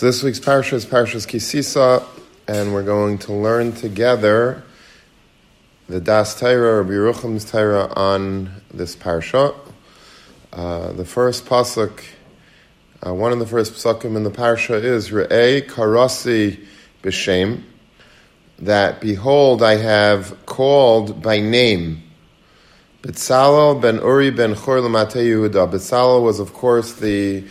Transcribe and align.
So 0.00 0.06
this 0.06 0.22
week's 0.22 0.40
parsha 0.40 0.72
is 0.72 0.86
Parshas 0.86 1.26
Kisisa, 1.26 2.02
and 2.48 2.72
we're 2.72 2.84
going 2.84 3.18
to 3.18 3.34
learn 3.34 3.72
together 3.72 4.62
the 5.90 6.00
Das 6.00 6.40
Torah 6.40 6.82
or 6.82 6.84
Yerucham's 6.86 7.44
Torah 7.44 7.92
on 7.94 8.50
this 8.72 8.96
parsha. 8.96 9.54
Uh, 10.54 10.92
the 10.92 11.04
first 11.04 11.44
pasuk, 11.44 12.02
uh, 13.06 13.12
one 13.12 13.32
of 13.32 13.40
the 13.40 13.46
first 13.46 13.74
pasukim 13.74 14.16
in 14.16 14.24
the 14.24 14.30
parsha 14.30 14.82
is 14.82 15.10
Re'ei 15.10 15.68
Karasi 15.68 16.64
B'Shem, 17.02 17.62
that 18.58 19.02
behold, 19.02 19.62
I 19.62 19.76
have 19.76 20.46
called 20.46 21.20
by 21.20 21.40
name. 21.40 22.02
Betzalel 23.02 23.82
ben 23.82 23.96
Uri 23.96 24.30
ben 24.30 24.54
Chor 24.54 24.78
Yehuda. 24.78 25.70
Betzalel 25.70 26.22
was, 26.22 26.40
of 26.40 26.54
course, 26.54 26.94
the 26.94 27.44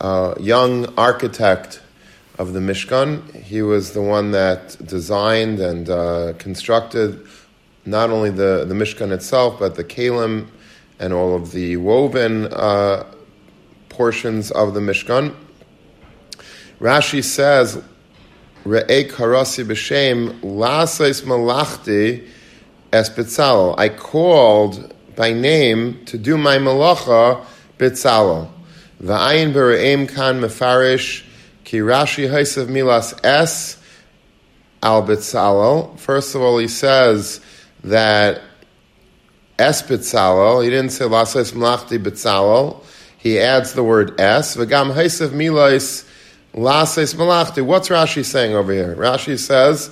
uh, 0.00 0.34
young 0.40 0.92
architect 0.98 1.80
of 2.38 2.52
the 2.52 2.60
Mishkan. 2.60 3.34
He 3.34 3.62
was 3.62 3.92
the 3.92 4.02
one 4.02 4.30
that 4.32 4.76
designed 4.84 5.60
and 5.60 5.88
uh, 5.88 6.32
constructed 6.38 7.26
not 7.84 8.10
only 8.10 8.30
the, 8.30 8.64
the 8.66 8.74
Mishkan 8.74 9.12
itself, 9.12 9.58
but 9.58 9.74
the 9.74 9.84
Kalim 9.84 10.48
and 10.98 11.12
all 11.12 11.34
of 11.34 11.52
the 11.52 11.76
woven 11.76 12.46
uh, 12.46 13.04
portions 13.88 14.50
of 14.50 14.74
the 14.74 14.80
Mishkan. 14.80 15.34
Rashi 16.80 17.22
says, 17.22 17.82
Re'e 18.64 19.10
karasi 19.10 19.64
b'shem 19.64 20.40
lasais 20.40 21.22
malachti 21.22 22.28
es 22.92 23.10
betzalel. 23.10 23.74
I 23.76 23.88
called 23.88 24.94
by 25.16 25.32
name 25.32 26.04
to 26.06 26.16
do 26.16 26.38
my 26.38 26.58
malacha 26.58 27.44
betzalel. 27.78 28.50
Va'ayin 29.02 29.52
bere'em 29.52 30.08
kan 30.08 30.40
mefarish 30.40 31.24
Ki 31.64 31.78
Rashi 31.78 32.28
Haisav 32.28 32.66
Milas 32.66 33.18
S 33.24 33.78
al 34.82 35.02
Bitzalel. 35.06 35.98
First 35.98 36.34
of 36.34 36.42
all, 36.42 36.58
he 36.58 36.68
says 36.68 37.40
that 37.84 38.40
Es 39.58 39.82
Bitzalel. 39.82 40.64
He 40.64 40.70
didn't 40.70 40.90
say 40.90 41.04
Lasas 41.04 41.52
Mlachti 41.52 42.02
Bitzalel. 42.02 42.84
He 43.18 43.38
adds 43.38 43.74
the 43.74 43.84
word 43.84 44.20
S. 44.20 44.56
V'gam 44.56 44.94
Haisav 44.94 45.28
Milas 45.28 46.08
Lasas 46.54 47.14
Malachti. 47.14 47.64
What's 47.64 47.88
Rashi 47.88 48.24
saying 48.24 48.54
over 48.54 48.72
here? 48.72 48.96
Rashi 48.96 49.38
says 49.38 49.90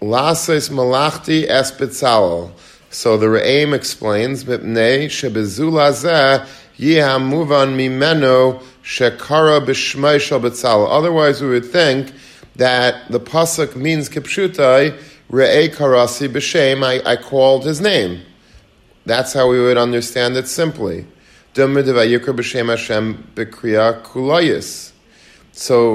Lasas 0.00 0.70
Malachti 0.70 1.46
Es 1.46 1.72
Bitzalel. 1.72 2.52
So 2.88 3.18
the 3.18 3.26
Re'im 3.26 3.74
explains, 3.74 4.44
Mipnei 4.44 5.06
Shebezulazeh 5.06 6.48
Yiham 6.78 7.30
Muvan 7.30 7.74
Mimeno 7.76 8.62
Shekara 8.82 9.64
b'shmei 9.64 10.20
shel 10.20 10.40
betzalel. 10.40 10.88
Otherwise, 10.90 11.40
we 11.42 11.48
would 11.48 11.64
think 11.64 12.12
that 12.56 13.10
the 13.10 13.20
pasuk 13.20 13.74
means 13.76 14.08
kipshutai 14.08 14.96
re'ei 15.30 15.68
karasi 15.74 16.28
b'shem. 16.28 16.84
I, 16.84 17.12
I 17.12 17.16
called 17.16 17.64
his 17.64 17.80
name. 17.80 18.22
That's 19.06 19.32
how 19.32 19.48
we 19.48 19.60
would 19.60 19.76
understand 19.76 20.36
it 20.36 20.48
simply. 20.48 21.06
So 21.54 21.68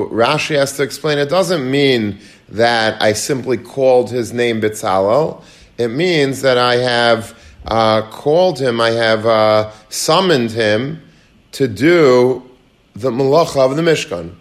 Rashi 0.09 0.55
has 0.55 0.77
to 0.77 0.83
explain 0.83 1.19
it 1.19 1.29
doesn't 1.29 1.69
mean 1.69 2.19
that 2.49 3.02
I 3.02 3.13
simply 3.13 3.57
called 3.57 4.09
his 4.09 4.33
name 4.33 4.59
Bitzalel. 4.59 5.43
It 5.77 5.89
means 5.89 6.41
that 6.41 6.57
I 6.57 6.77
have 6.77 7.37
uh, 7.66 8.02
called 8.09 8.59
him, 8.59 8.81
I 8.81 8.92
have 8.92 9.26
uh, 9.26 9.72
summoned 9.90 10.52
him 10.52 11.02
to 11.54 11.67
do 11.67 12.50
the 12.94 13.12
malacha 13.12 13.70
of 13.70 13.76
the 13.76 13.81
Mishkan. 13.81 14.36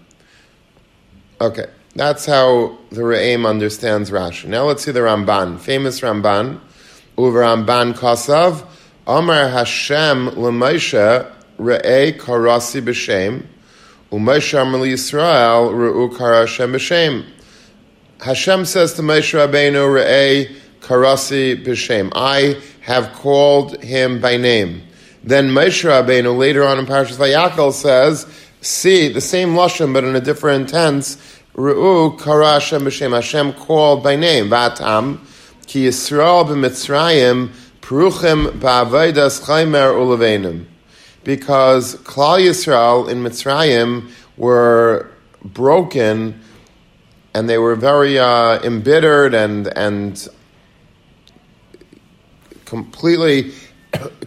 Okay, 1.41 1.67
that's 1.95 2.27
how 2.27 2.79
the 2.91 3.03
Re'im 3.03 3.49
understands 3.49 4.11
Rashi. 4.11 4.47
Now 4.47 4.65
let's 4.65 4.85
see 4.85 4.93
the 4.93 5.01
Ramban, 5.01 5.59
famous 5.59 6.01
Ramban. 6.01 6.61
Uver 7.17 7.67
Ramban 7.67 7.95
Kasav, 7.95 8.67
Amar 9.07 9.49
Hashem 9.49 10.31
l'Moshe 10.31 11.31
Re'ei 11.59 12.19
Karasi 12.19 12.81
B'Shem, 12.81 13.45
U'Moshe 14.11 14.61
Amar 14.61 14.81
Yisrael 14.81 15.73
Re'u 15.73 16.17
Kara 16.17 16.41
Hashem 16.41 16.73
B'Shem. 16.73 17.27
Hashem 18.21 18.65
says 18.65 18.95
to 18.95 19.03
Moshe 19.03 19.35
Rabbeinu 19.35 19.93
Re'ei 19.93 20.57
Karasi 20.81 21.65
B'Shem. 21.65 22.11
I 22.15 22.61
have 22.83 23.13
called 23.13 23.83
him 23.83 24.21
by 24.21 24.37
name. 24.37 24.83
Then 25.23 25.51
Moshe 25.51 25.85
Rabbeinu 25.85 26.37
later 26.37 26.67
on 26.67 26.79
in 26.79 26.87
Parashas 26.87 27.17
Vayakhel 27.17 27.73
says, 27.73 28.27
see 28.61 29.09
the 29.09 29.21
same 29.21 29.51
lashon 29.51 29.93
but 29.93 30.05
in 30.05 30.17
a 30.17 30.21
different 30.21 30.69
tense. 30.69 31.17
Ru'u 31.55 32.19
kara 32.19 32.55
Hashem 32.55 32.83
b'shem. 32.83 33.13
Hashem 33.13 33.53
called 33.53 34.03
by 34.03 34.17
name. 34.17 34.49
Vatam 34.49 35.19
ki 35.67 35.87
Yisrael 35.87 36.47
b'Mitzrayim 36.47 37.51
peruchim 37.83 38.59
ba'avaydas 38.59 39.43
chaymer 39.43 39.93
ulevenim. 39.95 40.65
Because 41.23 41.97
Klal 41.97 42.41
Yisrael 42.41 43.11
in 43.11 43.23
Mitzrayim 43.23 44.11
were 44.39 45.11
broken 45.45 46.41
and 47.35 47.49
they 47.49 47.59
were 47.59 47.77
very 47.77 48.19
uh, 48.19 48.59
embittered 48.63 49.35
and 49.35 49.67
and 49.77 50.29
completely 52.71 53.53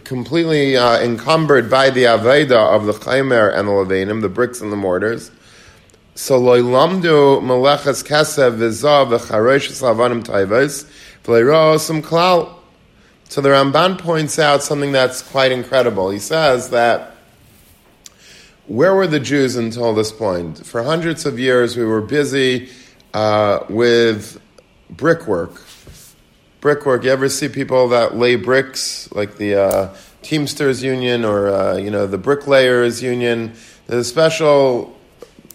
completely 0.04 0.76
uh, 0.76 1.00
encumbered 1.00 1.70
by 1.70 1.88
the 1.88 2.04
Aveda 2.04 2.76
of 2.76 2.84
the 2.84 2.92
Chaimer 2.92 3.56
and 3.56 3.66
the 3.66 3.72
Levanim, 3.72 4.20
the 4.20 4.28
bricks 4.28 4.60
and 4.60 4.70
the 4.70 4.76
mortars. 4.76 5.30
So 6.14 6.38
loilamdu 6.38 7.40
meleches 7.40 8.04
kesev 8.06 8.58
v'zav 8.58 9.18
v'charesh 9.18 9.70
lavanim 9.80 10.22
taivos 10.22 10.86
v'leirosim 11.24 12.02
klal. 12.02 12.54
So 13.30 13.40
the 13.40 13.48
Ramban 13.48 13.98
points 13.98 14.38
out 14.38 14.62
something 14.62 14.92
that's 14.92 15.22
quite 15.22 15.50
incredible. 15.50 16.10
He 16.10 16.18
says 16.18 16.68
that 16.68 17.16
where 18.66 18.94
were 18.94 19.06
the 19.06 19.20
Jews 19.20 19.56
until 19.56 19.94
this 19.94 20.12
point? 20.12 20.66
For 20.66 20.82
hundreds 20.82 21.24
of 21.24 21.38
years, 21.38 21.78
we 21.78 21.84
were 21.84 22.02
busy 22.02 22.68
uh, 23.14 23.60
with 23.70 24.38
brickwork 24.90 25.64
brickwork. 26.64 27.04
You 27.04 27.10
ever 27.10 27.28
see 27.28 27.50
people 27.50 27.88
that 27.88 28.16
lay 28.16 28.36
bricks, 28.36 29.12
like 29.12 29.36
the 29.36 29.54
uh, 29.54 29.96
Teamsters 30.22 30.82
Union 30.82 31.22
or 31.22 31.48
uh, 31.48 31.76
you 31.76 31.90
know 31.90 32.06
the 32.06 32.16
Bricklayers 32.16 33.02
Union? 33.02 33.52
There's 33.86 34.08
special 34.08 34.96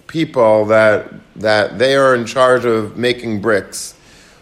people 0.06 0.66
that 0.66 1.12
that 1.38 1.80
they 1.80 1.96
are 1.96 2.14
in 2.14 2.28
charge 2.28 2.64
of 2.64 2.96
making 2.96 3.42
bricks. 3.42 3.96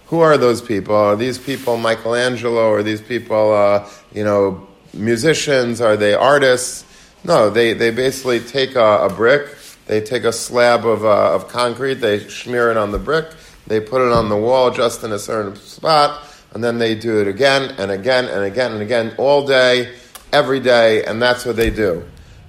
Who 0.08 0.20
are 0.20 0.38
those 0.38 0.62
people? 0.62 0.94
Are 0.94 1.16
these 1.16 1.38
people 1.38 1.78
Michelangelo? 1.78 2.70
Are 2.74 2.84
these 2.84 3.02
people 3.02 3.54
uh, 3.54 3.90
you 4.14 4.26
know 4.26 4.68
musicians? 4.94 5.80
Are 5.80 5.96
they 5.96 6.16
artists? 6.16 6.84
No, 7.24 7.50
they, 7.50 7.74
they 7.74 7.92
basically 7.92 8.42
take 8.42 8.76
a, 8.76 9.06
a 9.06 9.10
brick, 9.10 9.56
they 9.86 10.02
take 10.02 10.24
a 10.24 10.32
slab 10.32 10.86
of, 10.86 11.04
uh, 11.04 11.34
of 11.34 11.48
concrete, 11.48 11.96
they 11.96 12.20
smear 12.20 12.72
it 12.72 12.78
on 12.78 12.92
the 12.92 13.00
brick, 13.00 13.26
they 13.66 13.82
put 13.82 14.06
it 14.06 14.14
on 14.14 14.30
the 14.30 14.38
wall 14.38 14.72
just 14.72 15.04
in 15.04 15.12
a 15.12 15.20
certain 15.20 15.56
spot, 15.56 16.27
and 16.54 16.64
then 16.64 16.78
they 16.78 16.96
do 16.96 17.22
it 17.22 17.28
again 17.28 17.76
and 17.78 17.92
again 17.92 18.26
and 18.26 18.44
again 18.44 18.72
and 18.74 18.82
again 18.82 19.14
all 19.18 19.46
day, 19.46 19.94
every 20.32 20.60
day, 20.60 21.04
and 21.04 21.22
that's 21.22 21.46
what 21.46 21.56
they 21.56 21.70
do. 21.70 22.04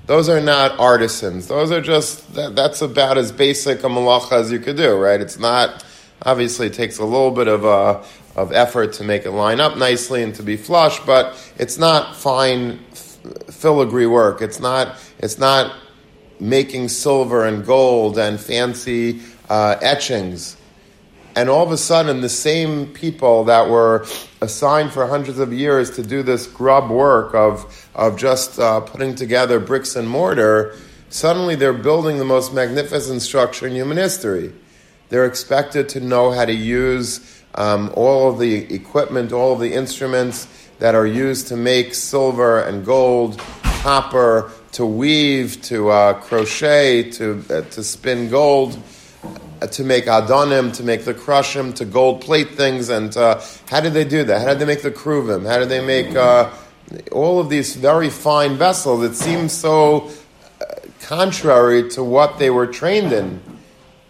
Those 0.06 0.28
are 0.28 0.41
not 0.41 0.78
artisans. 0.78 1.48
Those 1.48 1.70
are 1.70 1.82
just, 1.82 2.34
that, 2.34 2.56
that's 2.56 2.81
about 2.81 3.19
as 3.19 3.31
basic 3.31 3.81
a 3.81 3.88
malacha 3.88 4.41
as 4.41 4.50
you 4.50 4.58
could 4.58 4.76
do, 4.76 4.97
right? 4.97 5.20
It's 5.20 5.38
not, 5.38 5.84
obviously, 6.22 6.69
it 6.69 6.75
takes 6.75 6.98
a 6.98 7.04
little 7.04 7.31
bit 7.31 7.47
of, 7.47 7.66
uh, 7.66 8.03
of 8.34 8.53
effort 8.53 8.94
to 8.94 9.04
make 9.04 9.26
it 9.26 9.32
line 9.32 9.60
up 9.60 9.76
nicely 9.76 10.22
and 10.22 10.34
to 10.37 10.42
be 10.42 10.56
flush, 10.56 10.98
but 11.00 11.37
it's 11.58 11.76
not 11.76 12.16
fine 12.16 12.78
filigree 13.50 14.06
work. 14.06 14.41
It's 14.41 14.60
not, 14.60 14.97
it's 15.19 15.38
not 15.38 15.76
making 16.41 16.88
silver 16.88 17.44
and 17.44 17.67
gold 17.67 18.17
and 18.17 18.40
fancy 18.40 19.20
uh, 19.50 19.76
etchings 19.82 20.57
and 21.38 21.49
all 21.49 21.64
of 21.64 21.70
a 21.70 21.76
sudden 21.76 22.20
the 22.20 22.29
same 22.29 22.88
people 22.88 23.44
that 23.44 23.70
were 23.70 24.05
assigned 24.40 24.90
for 24.90 25.06
hundreds 25.06 25.38
of 25.38 25.52
years 25.52 25.88
to 25.88 26.02
do 26.02 26.20
this 26.20 26.49
grub 26.49 26.90
work 26.90 27.32
of, 27.32 27.88
of 27.94 28.19
just 28.19 28.58
uh, 28.58 28.81
putting 28.81 29.14
together 29.14 29.61
bricks 29.61 29.94
and 29.94 30.08
mortar, 30.08 30.75
suddenly 31.11 31.55
they're 31.55 31.73
building 31.73 32.19
the 32.19 32.25
most 32.25 32.52
magnificent 32.52 33.23
structure 33.23 33.69
in 33.69 33.73
human 33.73 33.96
history. 33.96 34.52
They're 35.11 35.26
expected 35.26 35.88
to 35.90 36.00
know 36.00 36.32
how 36.32 36.44
to 36.44 36.52
use 36.52 37.41
um, 37.55 37.93
all 37.94 38.32
of 38.32 38.41
the 38.41 38.75
equipment, 38.75 39.32
all 39.32 39.52
of 39.52 39.61
the 39.61 39.73
instruments 39.73 40.49
that 40.81 40.96
are 40.96 41.06
used 41.06 41.46
to 41.49 41.56
make 41.56 41.94
silver 41.94 42.62
and 42.62 42.84
gold, 42.84 43.38
copper, 43.62 44.50
to 44.73 44.84
weave, 44.84 45.62
to 45.62 45.91
uh, 45.91 46.14
crochet, 46.14 47.12
to, 47.12 47.44
uh, 47.49 47.61
to 47.61 47.84
spin 47.84 48.29
gold 48.29 48.76
to 49.66 49.84
make 49.84 50.06
adonim, 50.06 50.75
to 50.76 50.82
make 50.82 51.05
the 51.05 51.14
krushim, 51.14 51.75
to 51.75 51.84
gold 51.84 52.20
plate 52.20 52.50
things, 52.50 52.88
and 52.88 53.16
uh, 53.16 53.40
how 53.69 53.81
did 53.81 53.93
they 53.93 54.05
do 54.05 54.25
that? 54.25 54.40
How 54.43 54.49
did 54.49 54.60
they 54.60 54.66
make 54.66 54.82
the 54.82 54.90
kruvim? 54.90 55.46
How 55.46 55.58
did 55.58 55.69
they 55.69 55.84
make 55.84 56.14
uh, 56.14 56.50
all 57.12 57.40
of 57.40 57.49
these 57.49 57.76
very 57.76 58.10
fine 58.10 58.56
vessels? 58.56 59.02
It 59.02 59.14
seems 59.14 59.52
so 59.52 60.10
uh, 60.60 60.64
contrary 61.02 61.90
to 61.90 62.05
what 62.05 62.38
they 62.38 62.50
were 62.50 62.66
trained 62.66 63.12
in. 63.12 63.40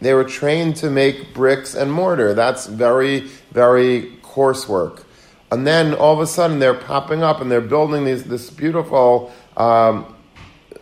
they 0.00 0.14
were 0.14 0.24
trained 0.24 0.76
to 0.76 0.90
make 0.90 1.34
bricks 1.34 1.74
and 1.74 1.92
mortar. 1.92 2.34
That's 2.34 2.66
very, 2.66 3.28
very 3.52 4.12
coarse 4.22 4.68
work. 4.68 5.04
And 5.50 5.66
then 5.66 5.94
all 5.94 6.12
of 6.12 6.20
a 6.20 6.26
sudden 6.26 6.58
they're 6.58 6.74
popping 6.74 7.22
up 7.22 7.40
and 7.40 7.50
they're 7.50 7.60
building 7.60 8.04
these, 8.04 8.24
this 8.24 8.50
beautiful 8.50 9.32
um, 9.56 10.14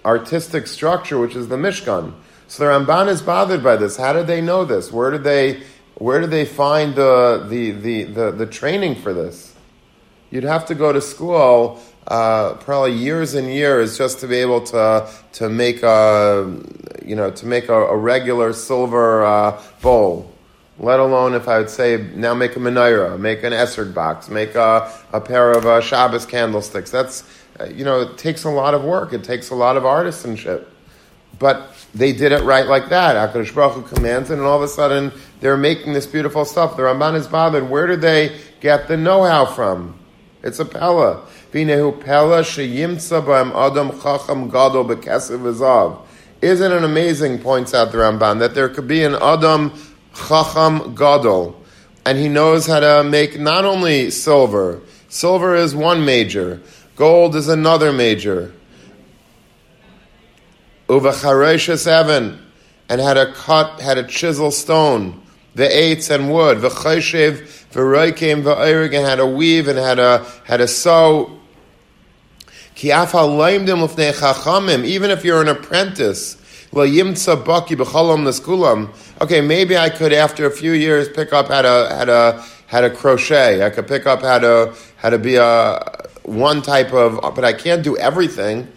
artistic 0.04 0.66
structure, 0.66 1.18
which 1.18 1.36
is 1.36 1.48
the 1.48 1.56
Mishkan. 1.56 2.12
So 2.48 2.64
the 2.64 2.70
Ramban 2.70 3.08
is 3.08 3.22
bothered 3.22 3.62
by 3.62 3.76
this. 3.76 3.96
How 3.96 4.12
did 4.12 4.26
they 4.26 4.40
know 4.40 4.64
this? 4.64 4.92
Where 4.92 5.10
did 5.10 5.24
they, 5.24 5.62
where 5.94 6.20
did 6.20 6.30
they 6.30 6.44
find 6.44 6.94
the, 6.94 7.44
the, 7.48 7.72
the, 7.72 8.02
the, 8.04 8.30
the 8.30 8.46
training 8.46 8.96
for 8.96 9.12
this? 9.12 9.54
You'd 10.30 10.44
have 10.44 10.66
to 10.66 10.74
go 10.74 10.92
to 10.92 11.00
school 11.00 11.80
uh, 12.08 12.54
probably 12.54 12.92
years 12.92 13.34
and 13.34 13.52
years 13.52 13.98
just 13.98 14.20
to 14.20 14.28
be 14.28 14.36
able 14.36 14.60
to 14.60 15.08
to 15.32 15.48
make 15.48 15.82
a 15.82 16.56
you 17.04 17.16
know 17.16 17.30
to 17.30 17.46
make 17.46 17.68
a, 17.68 17.74
a 17.74 17.96
regular 17.96 18.52
silver 18.52 19.24
uh, 19.24 19.60
bowl. 19.82 20.32
Let 20.78 21.00
alone 21.00 21.34
if 21.34 21.48
I 21.48 21.58
would 21.58 21.70
say 21.70 21.96
now 22.14 22.34
make 22.34 22.54
a 22.54 22.58
menorah, 22.58 23.18
make 23.18 23.42
an 23.42 23.52
esrog 23.52 23.94
box, 23.94 24.28
make 24.28 24.54
a, 24.54 24.92
a 25.12 25.20
pair 25.20 25.52
of 25.52 25.64
uh, 25.64 25.80
Shabbos 25.80 26.26
candlesticks. 26.26 26.90
That's 26.90 27.24
uh, 27.58 27.64
you 27.64 27.84
know 27.84 28.02
it 28.02 28.18
takes 28.18 28.44
a 28.44 28.50
lot 28.50 28.74
of 28.74 28.84
work. 28.84 29.12
It 29.12 29.24
takes 29.24 29.50
a 29.50 29.54
lot 29.54 29.76
of 29.76 29.84
artisanship, 29.84 30.66
but 31.38 31.72
they 31.94 32.12
did 32.12 32.32
it 32.32 32.42
right 32.42 32.66
like 32.66 32.88
that. 32.90 33.16
Hakadosh 33.16 33.54
Baruch 33.54 33.88
commands 33.88 34.30
and 34.30 34.40
all 34.42 34.56
of 34.56 34.62
a 34.62 34.68
sudden 34.68 35.12
they're 35.40 35.56
making 35.56 35.92
this 35.92 36.06
beautiful 36.06 36.44
stuff. 36.44 36.76
The 36.76 36.82
Ramban 36.82 37.14
is 37.14 37.26
bothered. 37.26 37.68
Where 37.68 37.86
did 37.86 38.00
they 38.00 38.38
get 38.60 38.88
the 38.88 38.96
know-how 38.96 39.46
from? 39.46 39.98
It's 40.42 40.58
a 40.58 40.64
pella. 40.64 41.26
Vinehu 41.52 42.04
pella 42.04 42.42
sheyimtza 42.42 43.24
b'am 43.24 43.52
adam 43.54 43.98
chacham 44.00 44.48
gadol 44.48 44.84
b'kesev 44.84 45.40
v'zav. 45.40 46.02
Isn't 46.42 46.70
it 46.70 46.84
amazing, 46.84 47.38
points 47.38 47.72
out 47.72 47.92
the 47.92 47.98
Ramban, 47.98 48.40
that 48.40 48.54
there 48.54 48.68
could 48.68 48.86
be 48.86 49.02
an 49.02 49.14
adam 49.14 49.72
chacham 50.14 50.94
gadol, 50.94 51.60
and 52.04 52.18
he 52.18 52.28
knows 52.28 52.66
how 52.66 52.80
to 52.80 53.02
make 53.04 53.40
not 53.40 53.64
only 53.64 54.10
silver, 54.10 54.80
silver 55.08 55.54
is 55.56 55.74
one 55.74 56.04
major, 56.04 56.60
gold 56.94 57.34
is 57.36 57.48
another 57.48 57.92
major, 57.92 58.52
uvacharesha 60.88 61.78
seven, 61.78 62.42
and 62.88 63.00
had 63.00 63.16
a 63.16 63.32
cut, 63.32 63.80
had 63.80 63.94
to 63.94 64.04
chisel 64.04 64.50
stone, 64.50 65.22
the 65.54 65.76
eights 65.76 66.10
and 66.10 66.32
wood, 66.32 66.60
the 66.60 66.68
cheshev 66.68 67.66
V'roikim 67.76 68.42
v'oirig, 68.42 68.96
and 68.96 69.06
had 69.06 69.20
a 69.20 69.26
weave 69.26 69.68
and 69.68 69.78
had 69.78 69.98
a 69.98 70.24
had 70.44 70.62
a 70.62 70.68
sew. 70.68 71.38
Even 72.82 73.02
if 75.10 75.24
you're 75.24 75.42
an 75.42 75.48
apprentice, 75.48 76.36
okay, 76.74 77.02
maybe 79.40 79.76
I 79.76 79.90
could 79.90 80.12
after 80.12 80.46
a 80.46 80.50
few 80.50 80.72
years 80.72 81.08
pick 81.08 81.32
up 81.32 81.46
how 81.48 81.62
to 81.62 81.88
how 81.90 82.04
to 82.04 82.44
how 82.66 82.80
to 82.80 82.90
crochet. 82.90 83.64
I 83.64 83.70
could 83.70 83.86
pick 83.86 84.06
up 84.06 84.22
how 84.22 84.38
to 84.38 84.74
how 84.96 85.10
to 85.10 85.18
be 85.18 85.36
a 85.36 86.08
one 86.22 86.62
type 86.62 86.92
of, 86.92 87.20
but 87.34 87.44
I 87.44 87.52
can't 87.52 87.82
do 87.82 87.96
everything. 87.98 88.68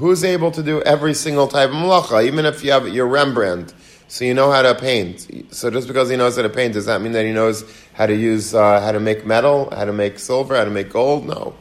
Who's 0.00 0.24
able 0.24 0.50
to 0.52 0.62
do 0.62 0.80
every 0.80 1.12
single 1.12 1.46
type 1.46 1.68
of 1.68 1.74
malacha? 1.74 2.24
Even 2.24 2.46
if 2.46 2.64
you 2.64 2.72
have 2.72 2.88
your 2.88 3.06
Rembrandt, 3.06 3.74
so 4.08 4.24
you 4.24 4.32
know 4.32 4.50
how 4.50 4.62
to 4.62 4.74
paint. 4.74 5.28
So 5.54 5.70
just 5.70 5.88
because 5.88 6.08
he 6.08 6.16
knows 6.16 6.36
how 6.36 6.42
to 6.42 6.48
paint, 6.48 6.72
does 6.72 6.86
that 6.86 7.02
mean 7.02 7.12
that 7.12 7.26
he 7.26 7.32
knows 7.32 7.70
how 7.92 8.06
to 8.06 8.16
use, 8.16 8.54
uh, 8.54 8.80
how 8.80 8.92
to 8.92 8.98
make 8.98 9.26
metal, 9.26 9.68
how 9.70 9.84
to 9.84 9.92
make 9.92 10.18
silver, 10.18 10.56
how 10.56 10.64
to 10.64 10.70
make 10.70 10.90
gold? 10.90 11.26
No. 11.26 11.54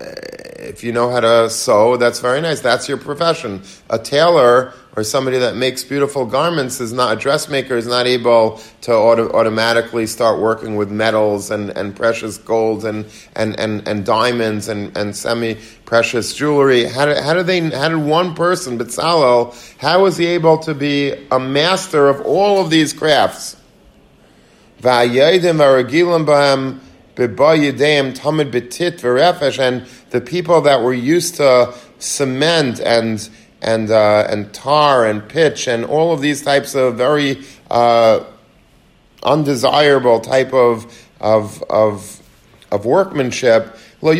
Uh, 0.00 0.04
if 0.58 0.84
you 0.84 0.92
know 0.92 1.10
how 1.10 1.20
to 1.20 1.48
sew, 1.48 1.96
that's 1.96 2.20
very 2.20 2.40
nice. 2.40 2.60
That's 2.60 2.88
your 2.88 2.98
profession. 2.98 3.62
A 3.88 3.98
tailor 3.98 4.74
or 4.96 5.04
somebody 5.04 5.38
that 5.38 5.56
makes 5.56 5.84
beautiful 5.84 6.24
garments 6.26 6.80
is 6.80 6.92
not 6.92 7.16
a 7.16 7.20
dressmaker 7.20 7.76
is 7.76 7.86
not 7.86 8.06
able 8.06 8.60
to 8.80 8.92
auto, 8.92 9.30
automatically 9.30 10.06
start 10.06 10.40
working 10.40 10.76
with 10.76 10.90
metals 10.90 11.50
and, 11.50 11.70
and 11.70 11.94
precious 11.94 12.38
golds 12.38 12.84
and, 12.84 13.04
and, 13.36 13.58
and, 13.60 13.86
and 13.86 14.04
diamonds 14.06 14.68
and, 14.68 14.96
and 14.96 15.14
semi 15.14 15.56
precious 15.84 16.34
jewelry. 16.34 16.84
How 16.84 17.06
did, 17.06 17.22
how 17.22 17.42
they 17.42 17.60
how 17.70 17.88
did 17.90 17.98
one 17.98 18.34
person, 18.34 18.78
Bezalel, 18.78 19.54
how 19.78 20.02
was 20.02 20.16
he 20.16 20.26
able 20.26 20.58
to 20.58 20.74
be 20.74 21.12
a 21.30 21.38
master 21.38 22.08
of 22.08 22.22
all 22.22 22.60
of 22.60 22.70
these 22.70 22.92
crafts? 22.92 23.56
And 29.58 29.86
the 30.10 30.20
people 30.20 30.60
that 30.62 30.82
were 30.82 30.94
used 30.94 31.36
to 31.36 31.74
cement 31.98 32.80
and 32.80 33.28
and 33.62 33.90
uh, 33.90 34.26
and 34.28 34.52
tar 34.52 35.06
and 35.06 35.26
pitch 35.28 35.66
and 35.66 35.84
all 35.84 36.12
of 36.12 36.20
these 36.20 36.42
types 36.42 36.74
of 36.74 36.96
very 36.96 37.42
uh, 37.70 38.24
undesirable 39.22 40.20
type 40.20 40.52
of 40.52 40.84
of 41.20 41.62
of, 41.70 42.20
of 42.70 42.84
workmanship. 42.84 43.76
They 44.02 44.18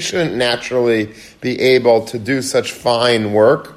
shouldn't 0.00 0.34
naturally 0.34 1.14
be 1.40 1.60
able 1.60 2.04
to 2.06 2.18
do 2.18 2.42
such 2.42 2.72
fine 2.72 3.32
work. 3.32 3.76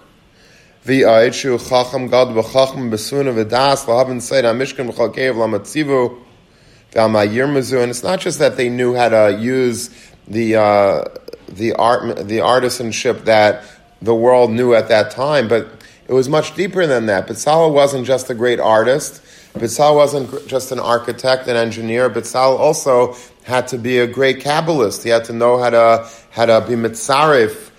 And 6.95 7.15
it's 7.15 8.03
not 8.03 8.19
just 8.19 8.39
that 8.39 8.57
they 8.57 8.69
knew 8.69 8.95
how 8.95 9.09
to 9.09 9.37
use 9.39 9.89
the 10.27 10.55
uh, 10.55 11.03
the 11.47 11.73
art, 11.73 12.27
the 12.27 12.39
artisanship 12.39 13.25
that 13.25 13.63
the 14.01 14.15
world 14.15 14.51
knew 14.51 14.73
at 14.73 14.89
that 14.89 15.11
time, 15.11 15.47
but 15.47 15.67
it 16.07 16.13
was 16.13 16.29
much 16.29 16.55
deeper 16.55 16.85
than 16.85 17.07
that. 17.07 17.27
Bezalel 17.27 17.73
wasn't 17.73 18.05
just 18.05 18.29
a 18.29 18.33
great 18.33 18.59
artist. 18.59 19.21
Bezalel 19.53 19.95
wasn't 19.95 20.47
just 20.47 20.71
an 20.71 20.79
architect 20.79 21.47
and 21.47 21.57
engineer. 21.57 22.09
Bezalel 22.09 22.59
also 22.59 23.15
had 23.43 23.67
to 23.69 23.77
be 23.77 23.99
a 23.99 24.07
great 24.07 24.39
Kabbalist. 24.39 25.03
He 25.03 25.09
had 25.09 25.25
to 25.25 25.33
know 25.33 25.57
how 25.57 25.69
to, 25.69 26.09
how 26.31 26.45
to 26.45 26.61
be 26.67 26.75
mitzarif, 26.75 27.71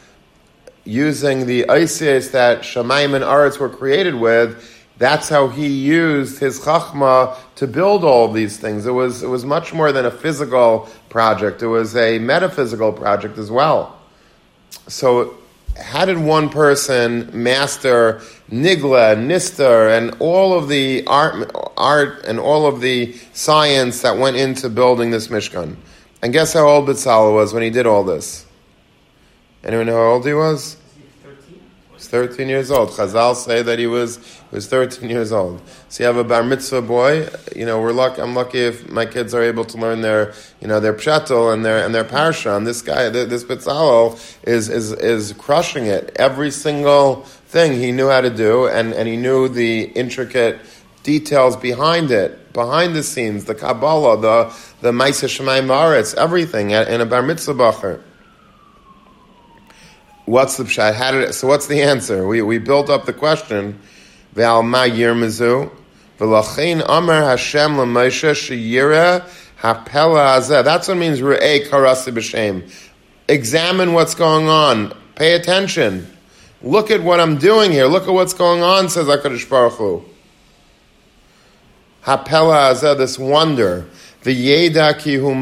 using 0.85 1.47
the 1.47 1.69
isis 1.69 2.31
that 2.31 2.63
Shemaim 2.63 3.15
and 3.15 3.25
Aretz 3.25 3.59
were 3.59 3.69
created 3.69 4.15
with. 4.15 4.78
That's 4.99 5.29
how 5.29 5.47
he 5.47 5.69
used 5.69 6.41
his 6.41 6.61
chachma 6.61 7.37
to 7.55 7.67
build 7.69 8.05
all 8.05 8.33
these 8.33 8.57
things. 8.57 8.85
It 8.85 8.91
was, 8.91 9.23
it 9.23 9.29
was 9.29 9.45
much 9.45 9.73
more 9.73 9.93
than 9.93 10.05
a 10.05 10.11
physical 10.11 10.89
project. 11.09 11.63
It 11.63 11.69
was 11.69 11.97
a 11.97 12.19
metaphysical 12.19 12.93
project 12.93 13.39
as 13.39 13.51
well. 13.51 13.97
So, 14.89 15.39
how 15.81 16.05
did 16.05 16.19
one 16.19 16.49
person 16.49 17.31
master 17.33 18.21
Nigla, 18.51 19.17
Nistar, 19.17 19.97
and 19.97 20.17
all 20.19 20.59
of 20.59 20.69
the 20.69 21.07
art, 21.07 21.53
art 21.77 22.25
and 22.25 22.41
all 22.41 22.67
of 22.67 22.81
the 22.81 23.15
science 23.33 24.03
that 24.03 24.19
went 24.19 24.37
into 24.37 24.69
building 24.69 25.13
this 25.13 25.29
Mishkan? 25.29 25.77
And 26.21 26.33
guess 26.33 26.55
how 26.55 26.67
old 26.67 26.89
Bezalel 26.89 27.35
was 27.35 27.55
when 27.55 27.63
he 27.63 27.71
did 27.71 27.87
all 27.87 28.03
this? 28.03 28.45
Anyone 29.63 29.87
know 29.87 29.95
how 29.95 30.13
old 30.15 30.27
he 30.27 30.35
was? 30.35 30.77
13 32.09 32.49
years 32.49 32.71
old. 32.71 32.89
Chazal 32.89 33.37
say 33.37 33.61
that 33.63 33.79
he 33.79 33.87
was 33.87 34.19
was 34.51 34.67
13 34.67 35.11
years 35.11 35.31
old. 35.31 35.61
So 35.91 36.03
you 36.03 36.07
have 36.07 36.17
a 36.17 36.25
bar 36.25 36.43
mitzvah 36.43 36.81
boy. 36.81 37.29
You 37.55 37.67
know, 37.67 37.81
we're 37.81 37.93
lucky. 37.93 38.23
I'm 38.23 38.35
lucky 38.35 38.61
if 38.61 38.89
my 38.89 39.05
kids 39.05 39.35
are 39.35 39.43
able 39.43 39.67
to 39.67 39.77
learn 39.77 40.01
their 40.01 40.33
you 40.61 40.69
know 40.69 40.81
their 40.81 40.95
pshatel 40.95 41.53
and 41.53 41.65
their 41.65 41.85
and 41.85 41.95
their 41.95 42.05
parsha. 42.05 42.57
And 42.57 42.67
this 42.67 42.81
guy, 42.81 43.11
this 43.11 43.45
Bezalel, 43.45 44.19
is 44.43 44.71
is 44.71 44.93
is 44.93 45.35
crushing 45.35 45.85
it. 45.85 46.17
Every 46.17 46.51
single 46.51 47.23
thing 47.49 47.79
he 47.79 47.93
knew 47.93 48.09
how 48.09 48.23
to 48.23 48.31
do, 48.31 48.67
and 48.67 48.95
and 48.95 49.07
he 49.07 49.17
knew 49.17 49.49
the 49.49 49.83
intricate 49.83 50.61
details 51.03 51.57
behind 51.57 52.11
it, 52.11 52.53
behind 52.55 52.97
the 52.97 53.03
scenes, 53.03 53.45
the 53.45 53.55
Kabbalah, 53.55 54.21
the 54.21 54.45
the 54.81 54.93
Maisa 54.93 55.29
Shemayim 55.29 55.67
Maretz, 55.67 56.15
everything 56.17 56.71
in 56.71 57.01
a 57.03 57.07
bar 57.07 57.23
mitzvah 57.23 57.55
bacher. 57.55 58.01
What's 60.29 60.59
the 60.59 60.65
pshat? 60.65 60.93
How 60.93 61.13
did 61.13 61.23
it, 61.23 61.33
so 61.33 61.49
what's 61.49 61.69
the 61.69 61.81
answer? 61.81 62.29
We, 62.29 62.43
we 62.43 62.59
built 62.59 62.91
up 62.91 63.07
the 63.07 63.15
question. 63.15 63.81
Ve'al 64.35 64.63
ma 64.63 64.83
yirmizu. 64.83 65.71
V'lachein 66.19 66.85
amar 66.87 67.23
Hashem 67.23 67.71
sheyira 67.77 69.27
hapela. 69.59 70.63
That's 70.63 70.87
what 70.87 70.99
it 70.99 71.01
means 71.01 71.21
re'eh 71.21 71.67
karasi 71.69 72.13
b'shem. 72.13 72.71
Examine 73.27 73.95
what's 73.95 74.15
going 74.15 74.49
on. 74.49 74.93
Pay 75.15 75.33
attention. 75.33 76.07
Look 76.61 76.91
at 76.91 77.03
what 77.03 77.21
I'm 77.21 77.39
doing 77.39 77.73
here. 77.73 77.87
Look 77.87 78.07
at 78.07 78.13
what's 78.13 78.35
going 78.35 78.63
on, 78.63 78.91
says 78.91 79.07
HaKadosh 79.07 79.49
Baruch 79.49 79.73
Hu. 79.79 80.05
Hapela 82.05 82.99
this 82.99 83.19
wonder. 83.19 83.87
V'yeda 84.25 84.99
ki 84.99 85.15
hu 85.15 85.35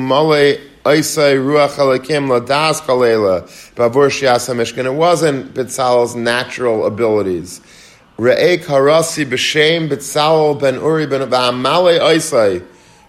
male 0.87 1.37
ruach 1.37 1.77
alakim 1.77 2.29
ladas 2.29 2.81
kalela 2.81 3.43
bavur 3.75 4.09
mishkan. 4.09 4.85
It 4.85 4.95
wasn't 4.95 5.53
Bezalel's 5.53 6.15
natural 6.15 6.87
abilities. 6.87 7.61
Re'e 8.19 8.59
karasi 8.59 9.25
b'shem 9.27 9.89
Bezalel 9.89 10.61
ben 10.61 10.77
Uri 10.77 11.07
ben 11.07 11.29
v'amale 11.29 11.99
oisai 11.99 12.65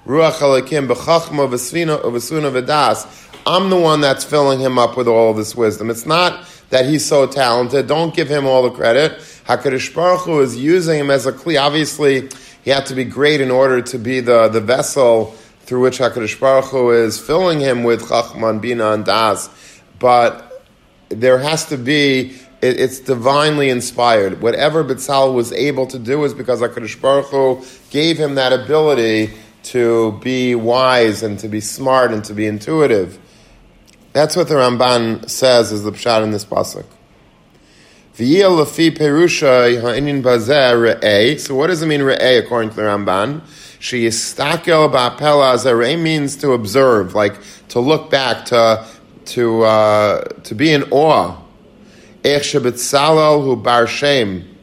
ruach 0.06 0.40
alakim 0.40 0.88
b'chachma 0.88 1.48
v'svina 1.48 2.02
v'suna 2.02 2.52
v'das. 2.52 3.06
I'm 3.46 3.70
the 3.70 3.80
one 3.80 4.02
that's 4.02 4.26
filling 4.26 4.60
him 4.60 4.78
up 4.78 4.98
with 4.98 5.08
all 5.08 5.34
this 5.34 5.56
wisdom. 5.56 5.90
It's 5.90 6.06
not 6.06 6.46
that 6.70 6.86
he's 6.86 7.06
so 7.06 7.28
talented. 7.28 7.88
Don't 7.88 8.14
give 8.14 8.28
him 8.28 8.46
all 8.46 8.64
the 8.64 8.72
credit. 8.72 9.14
Hakadosh 9.46 9.94
Baruch 9.96 10.22
Hu 10.22 10.42
is 10.42 10.58
using 10.58 11.00
him 11.00 11.10
as 11.10 11.26
a 11.26 11.32
kli. 11.32 11.58
Obviously, 11.62 12.28
he 12.64 12.72
had 12.72 12.86
to 12.88 12.96
be 12.96 13.06
great 13.06 13.40
in 13.40 13.50
order 13.50 13.82
to 13.82 13.98
be 13.98 14.20
the, 14.20 14.50
the 14.50 14.60
vessel 14.60 15.34
through 15.68 15.82
which 15.82 16.00
Hakadosh 16.00 16.40
Baruch 16.40 16.66
Hu 16.66 16.92
is 16.92 17.20
filling 17.20 17.60
him 17.60 17.84
with 17.84 18.08
Chachman, 18.08 18.60
Bina, 18.60 18.94
and 18.94 19.06
Das. 19.06 19.50
But 20.00 20.66
there 21.10 21.38
has 21.38 21.66
to 21.66 21.78
be 21.78 22.38
it, 22.62 22.80
it's 22.80 23.00
divinely 23.00 23.70
inspired. 23.70 24.42
Whatever 24.42 24.84
Bitzal 24.84 25.34
was 25.34 25.52
able 25.54 25.86
to 25.88 26.00
do 26.00 26.24
is 26.24 26.34
because 26.34 26.62
Hakadosh 26.62 27.00
Baruch 27.00 27.28
Hu 27.28 27.64
gave 27.92 28.18
him 28.18 28.36
that 28.36 28.52
ability 28.52 29.34
to 29.64 30.18
be 30.24 30.56
wise 30.56 31.22
and 31.24 31.38
to 31.40 31.48
be 31.48 31.60
smart 31.60 32.12
and 32.12 32.24
to 32.26 32.34
be 32.34 32.48
intuitive. 32.48 33.20
That's 34.14 34.36
what 34.36 34.48
the 34.48 34.56
Ramban 34.56 35.30
says 35.30 35.72
is 35.72 35.84
the 35.84 35.92
pshat 35.92 36.24
in 36.24 36.32
this 36.32 36.46
pasuk. 36.46 36.86
So 38.18 38.24
what 41.56 41.68
does 41.68 41.82
it 41.84 41.86
mean 41.86 42.02
re'eh 42.02 42.40
according 42.40 42.72
to 42.72 42.76
the 42.76 42.82
Ramban? 42.82 43.42
She 43.80 44.08
istakel 44.08 44.92
ba'apela 44.92 45.54
azarei 45.54 46.00
means 46.00 46.36
to 46.38 46.52
observe, 46.52 47.14
like 47.14 47.36
to 47.70 47.80
look 47.80 48.10
back, 48.10 48.46
to 48.46 48.86
to 49.26 49.64
uh, 49.64 50.22
to 50.44 50.56
be 50.56 50.72
in 50.72 50.84
awe. 50.92 51.38
Ech 52.24 52.42
shebetzalel 52.42 53.44
hu 53.44 53.56
bar 53.56 53.88
shem. 53.88 54.56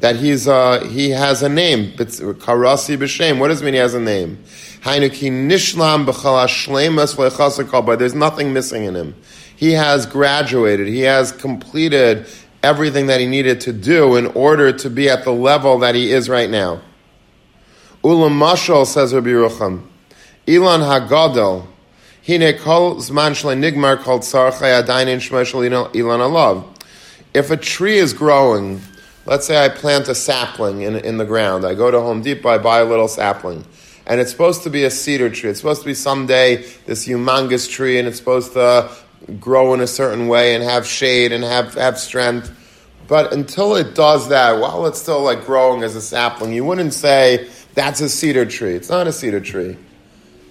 That 0.00 0.16
he's 0.16 0.48
uh, 0.48 0.84
he 0.84 1.10
has 1.10 1.42
a 1.42 1.48
name. 1.48 1.92
Karasi 1.92 2.98
b'shem. 2.98 3.38
What 3.38 3.48
does 3.48 3.62
it 3.62 3.64
mean 3.64 3.74
he 3.74 3.80
has 3.80 3.94
a 3.94 4.00
name? 4.00 4.42
Hainuki 4.80 5.30
nishlam 5.30 6.04
b'chala 6.04 6.46
shlemas 6.46 7.86
but 7.86 7.98
there's 7.98 8.14
nothing 8.14 8.52
missing 8.52 8.84
in 8.84 8.94
him. 8.94 9.14
He 9.56 9.72
has 9.72 10.06
graduated. 10.06 10.88
He 10.88 11.02
has 11.02 11.30
completed 11.30 12.26
everything 12.64 13.06
that 13.06 13.20
he 13.20 13.26
needed 13.26 13.60
to 13.62 13.72
do 13.72 14.16
in 14.16 14.26
order 14.26 14.72
to 14.72 14.90
be 14.90 15.08
at 15.08 15.24
the 15.24 15.32
level 15.32 15.78
that 15.78 15.94
he 15.94 16.10
is 16.10 16.28
right 16.28 16.50
now. 16.50 16.80
Ulam 18.02 18.38
mashal 18.38 18.86
says 18.86 19.14
Rabbi 19.14 19.28
Rucham. 19.28 19.82
Ilan 20.46 20.80
hagadol. 20.80 21.66
Hine 22.26 22.58
kol 22.58 22.96
zman 22.96 23.32
shle 23.32 23.56
nigmar 23.58 23.98
called 23.98 24.22
sarchay 24.22 24.82
adainin 24.82 25.18
shmeshal 25.18 25.70
ilan 25.70 26.20
alav. 26.20 26.64
If 27.34 27.50
a 27.50 27.56
tree 27.56 27.98
is 27.98 28.12
growing, 28.12 28.80
let's 29.26 29.46
say 29.46 29.64
I 29.64 29.68
plant 29.68 30.08
a 30.08 30.14
sapling 30.14 30.82
in, 30.82 30.96
in 30.96 31.18
the 31.18 31.24
ground. 31.24 31.64
I 31.64 31.74
go 31.74 31.90
to 31.90 32.00
Home 32.00 32.22
Depot, 32.22 32.48
I 32.48 32.58
buy 32.58 32.80
a 32.80 32.84
little 32.84 33.08
sapling 33.08 33.64
and 34.06 34.20
it's 34.20 34.30
supposed 34.30 34.64
to 34.64 34.70
be 34.70 34.84
a 34.84 34.90
cedar 34.90 35.30
tree. 35.30 35.50
It's 35.50 35.60
supposed 35.60 35.82
to 35.82 35.86
be 35.86 35.94
someday 35.94 36.56
this 36.86 37.06
humongous 37.06 37.70
tree, 37.70 37.98
and 37.98 38.08
it's 38.08 38.18
supposed 38.18 38.52
to 38.54 38.90
grow 39.38 39.74
in 39.74 39.80
a 39.80 39.86
certain 39.86 40.26
way 40.26 40.54
and 40.54 40.64
have 40.64 40.86
shade 40.86 41.32
and 41.32 41.44
have, 41.44 41.74
have 41.74 41.98
strength. 41.98 42.50
But 43.06 43.32
until 43.32 43.76
it 43.76 43.94
does 43.94 44.28
that, 44.30 44.60
while 44.60 44.86
it's 44.86 45.00
still 45.00 45.22
like 45.22 45.44
growing 45.44 45.82
as 45.82 45.94
a 45.94 46.00
sapling, 46.00 46.52
you 46.52 46.64
wouldn't 46.64 46.94
say 46.94 47.48
that's 47.74 48.00
a 48.00 48.08
cedar 48.08 48.46
tree. 48.46 48.74
It's 48.74 48.88
not 48.88 49.06
a 49.06 49.12
cedar 49.12 49.40
tree. 49.40 49.76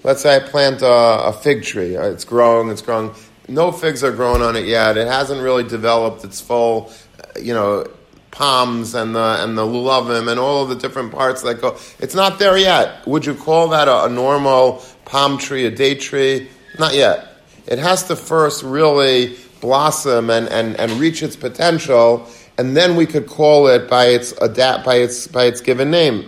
Let's 0.04 0.22
say 0.22 0.36
I 0.36 0.40
plant 0.40 0.82
a, 0.82 0.88
a 0.88 1.34
fig 1.34 1.63
tree. 1.63 1.96
Uh, 1.96 2.10
it's 2.10 2.25
growing, 2.25 2.70
it's 2.70 2.82
growing. 2.82 3.13
No 3.48 3.72
figs 3.72 4.04
are 4.04 4.12
growing 4.12 4.42
on 4.42 4.56
it 4.56 4.66
yet. 4.66 4.98
It 4.98 5.08
hasn't 5.08 5.42
really 5.42 5.63
developed 5.63 6.24
its 6.24 6.42
full, 6.42 6.92
uh, 7.20 7.40
you 7.40 7.54
know, 7.54 7.86
palms 8.32 8.96
and 8.96 9.13
the 9.13 9.44
and 9.44 9.58
the 9.58 9.63
lulavim 9.63 10.32
and 10.32 10.40
all 10.40 10.63
of 10.63 10.70
the 10.70 10.75
different 10.75 11.12
parts 11.12 11.44
that 11.44 11.62
go. 11.62 11.78
It's 12.00 12.16
not 12.16 12.40
there 12.40 12.58
yet. 12.58 13.06
Would 13.06 13.25
you 13.25 13.36
call 13.36 13.68
that 13.70 13.88
a, 13.88 14.06
a 14.06 14.10
normal 14.10 14.84
palm 15.06 15.38
tree, 15.38 15.66
a 15.66 15.72
date 15.72 16.01
tree? 16.01 16.50
Not 16.80 16.96
yet. 16.96 17.28
It 17.68 17.78
has 17.78 18.06
to 18.06 18.16
first 18.16 18.63
really 18.63 19.38
blossom 19.60 20.30
and, 20.30 20.48
and, 20.50 20.75
and 20.80 20.92
reach 20.94 21.22
its 21.22 21.36
potential, 21.36 22.28
and 22.58 22.75
then 22.75 22.96
we 22.96 23.06
could 23.06 23.28
call 23.28 23.68
it 23.68 23.90
by 23.90 24.06
its 24.06 24.32
adapt 24.42 24.84
by 24.84 24.96
its 24.96 25.28
by 25.28 25.46
its 25.46 25.62
given 25.62 25.92
name. 25.92 26.28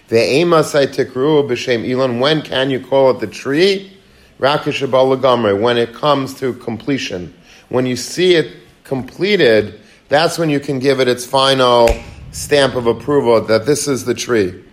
Elon. 0.17 2.19
When 2.19 2.41
can 2.41 2.69
you 2.69 2.79
call 2.79 3.11
it 3.11 3.19
the 3.19 3.27
tree? 3.27 3.97
When 4.37 5.77
it 5.77 5.93
comes 5.93 6.33
to 6.39 6.53
completion. 6.53 7.33
When 7.69 7.85
you 7.85 7.95
see 7.95 8.35
it 8.35 8.57
completed, 8.83 9.79
that's 10.09 10.37
when 10.37 10.49
you 10.49 10.59
can 10.59 10.79
give 10.79 10.99
it 10.99 11.07
its 11.07 11.25
final 11.25 11.89
stamp 12.31 12.75
of 12.75 12.87
approval 12.87 13.41
that 13.41 13.65
this 13.65 13.87
is 13.87 14.03
the 14.03 14.13
tree. 14.13 14.63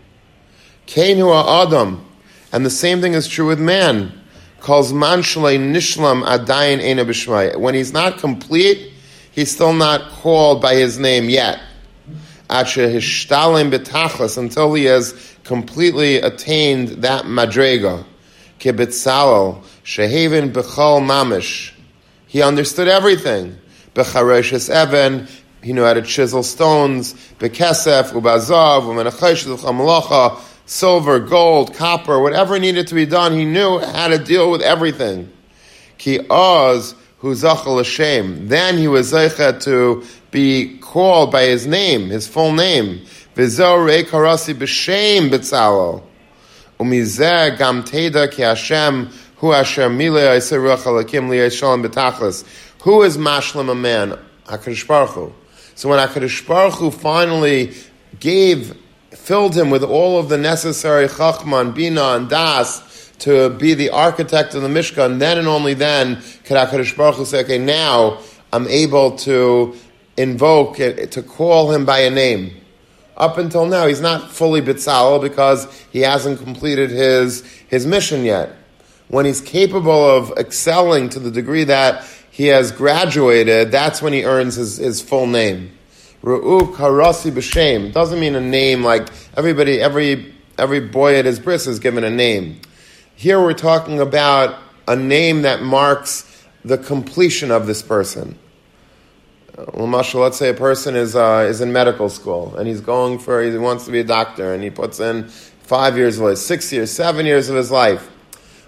Kainu 0.86 1.62
Adam, 1.62 2.04
and 2.52 2.64
the 2.64 2.70
same 2.70 3.00
thing 3.00 3.12
is 3.12 3.28
true 3.28 3.46
with 3.46 3.60
man. 3.60 4.12
Calls 4.60 4.92
man 4.92 5.20
nishlam 5.20 6.24
adayin 6.24 6.80
ena 6.80 7.04
b'shmai. 7.04 7.60
When 7.60 7.74
he's 7.74 7.92
not 7.92 8.18
complete, 8.18 8.92
he's 9.30 9.52
still 9.52 9.72
not 9.72 10.10
called 10.10 10.60
by 10.60 10.74
his 10.74 10.98
name 10.98 11.28
yet. 11.28 11.60
Until 12.50 12.86
he 14.74 14.84
has 14.84 15.36
completely 15.44 16.16
attained 16.16 16.88
that 17.02 17.24
madrega. 17.24 18.04
Kibitzalel 18.58 19.62
shehaven 19.84 20.52
b'chol 20.52 21.00
mamish. 21.06 21.72
He 22.26 22.42
understood 22.42 22.88
everything. 22.88 23.58
Bechareshes 23.94 24.70
Evan, 24.70 25.28
he 25.62 25.72
knew 25.72 25.84
how 25.84 25.94
to 25.94 26.02
chisel 26.02 26.42
stones, 26.42 27.14
Bekesef, 27.38 28.12
Umenachesh, 28.12 29.44
silver, 30.66 31.18
gold, 31.18 31.74
copper, 31.74 32.20
whatever 32.20 32.58
needed 32.58 32.86
to 32.88 32.94
be 32.94 33.06
done, 33.06 33.32
he 33.32 33.44
knew 33.44 33.78
how 33.78 34.08
to 34.08 34.18
deal 34.18 34.50
with 34.50 34.60
everything. 34.60 35.32
Ki 35.96 36.20
Oz, 36.30 36.94
who 37.18 37.32
Zachal 37.32 37.78
Hashem. 37.78 38.48
Then 38.48 38.78
he 38.78 38.88
was 38.88 39.12
Zeichet 39.12 39.62
to 39.64 40.04
be 40.30 40.78
called 40.78 41.32
by 41.32 41.44
his 41.44 41.66
name, 41.66 42.10
his 42.10 42.26
full 42.26 42.52
name. 42.52 43.04
V'zo 43.34 44.04
karasi 44.04 44.54
b'shem 44.54 45.30
b'tzalo. 45.30 46.02
Umizeh 46.78 47.58
gam 47.58 47.82
teda 47.82 48.30
ki 48.30 48.42
Hashem 48.42 49.10
hu 49.36 49.52
asher 49.52 49.88
milei 49.88 50.36
aisei 50.36 50.58
ruach 50.58 50.84
alakim 50.84 51.28
liyei 51.28 51.50
shalom 51.50 51.82
b'tachlis. 51.82 52.44
Who 52.82 53.02
is 53.02 53.16
mashlim 53.16 53.70
a 53.70 53.74
man? 53.74 54.18
Hakadosh 54.46 54.86
Baruch 54.86 55.10
Hu. 55.10 55.32
So 55.74 55.88
when 55.88 55.98
Hakadosh 55.98 56.46
Baruch 56.46 56.74
Hu 56.74 56.90
finally 56.90 57.74
gave, 58.20 58.76
filled 59.10 59.56
him 59.56 59.70
with 59.70 59.82
all 59.82 60.18
of 60.18 60.28
the 60.28 60.38
necessary 60.38 61.08
chachman, 61.08 61.72
bina, 61.72 62.16
and 62.16 62.28
das 62.28 62.80
to 63.20 63.50
be 63.50 63.74
the 63.74 63.90
architect 63.90 64.54
of 64.54 64.62
the 64.62 64.68
Mishkan, 64.68 65.18
then 65.18 65.38
and 65.38 65.48
only 65.48 65.74
then 65.74 66.16
could 66.44 66.56
Hakadosh 66.56 66.96
Baruch 66.96 67.16
Hu 67.16 67.24
say, 67.24 67.40
"Okay, 67.40 67.58
now 67.58 68.18
I'm 68.52 68.66
able 68.68 69.12
to 69.18 69.74
invoke 70.16 70.80
it, 70.80 71.12
to 71.12 71.22
call 71.22 71.72
him 71.72 71.84
by 71.84 72.00
a 72.00 72.10
name." 72.10 72.52
Up 73.16 73.36
until 73.36 73.66
now, 73.66 73.86
he's 73.86 74.00
not 74.00 74.30
fully 74.30 74.62
bitzal 74.62 75.20
because 75.20 75.66
he 75.90 76.00
hasn't 76.00 76.40
completed 76.40 76.90
his 76.90 77.42
his 77.68 77.86
mission 77.86 78.24
yet. 78.24 78.54
When 79.08 79.24
he's 79.24 79.40
capable 79.40 80.08
of 80.08 80.32
excelling 80.36 81.08
to 81.10 81.18
the 81.18 81.30
degree 81.30 81.64
that 81.64 82.04
he 82.30 82.46
has 82.46 82.70
graduated, 82.70 83.72
that's 83.72 84.00
when 84.00 84.12
he 84.12 84.24
earns 84.24 84.54
his, 84.54 84.76
his 84.76 85.02
full 85.02 85.26
name. 85.26 85.72
Ru'u 86.22 86.72
karasi 86.74 87.32
b'shem 87.32 87.92
doesn't 87.92 88.20
mean 88.20 88.36
a 88.36 88.40
name 88.40 88.84
like 88.84 89.08
everybody, 89.36 89.80
every 89.80 90.34
every 90.56 90.80
boy 90.80 91.16
at 91.16 91.24
his 91.24 91.40
bris 91.40 91.66
is 91.66 91.78
given 91.78 92.04
a 92.04 92.10
name. 92.10 92.60
Here 93.18 93.40
we're 93.40 93.52
talking 93.52 93.98
about 93.98 94.60
a 94.86 94.94
name 94.94 95.42
that 95.42 95.60
marks 95.60 96.44
the 96.64 96.78
completion 96.78 97.50
of 97.50 97.66
this 97.66 97.82
person. 97.82 98.38
Well, 99.74 99.88
let's 99.88 100.36
say 100.36 100.50
a 100.50 100.54
person 100.54 100.94
is 100.94 101.16
uh, 101.16 101.44
is 101.50 101.60
in 101.60 101.72
medical 101.72 102.10
school 102.10 102.54
and 102.54 102.68
he's 102.68 102.80
going 102.80 103.18
for 103.18 103.42
he 103.42 103.58
wants 103.58 103.86
to 103.86 103.90
be 103.90 103.98
a 103.98 104.04
doctor 104.04 104.54
and 104.54 104.62
he 104.62 104.70
puts 104.70 105.00
in 105.00 105.26
five 105.26 105.96
years 105.96 106.20
of 106.20 106.26
life, 106.26 106.38
six 106.38 106.72
years, 106.72 106.92
seven 106.92 107.26
years 107.26 107.48
of 107.48 107.56
his 107.56 107.72
life 107.72 108.08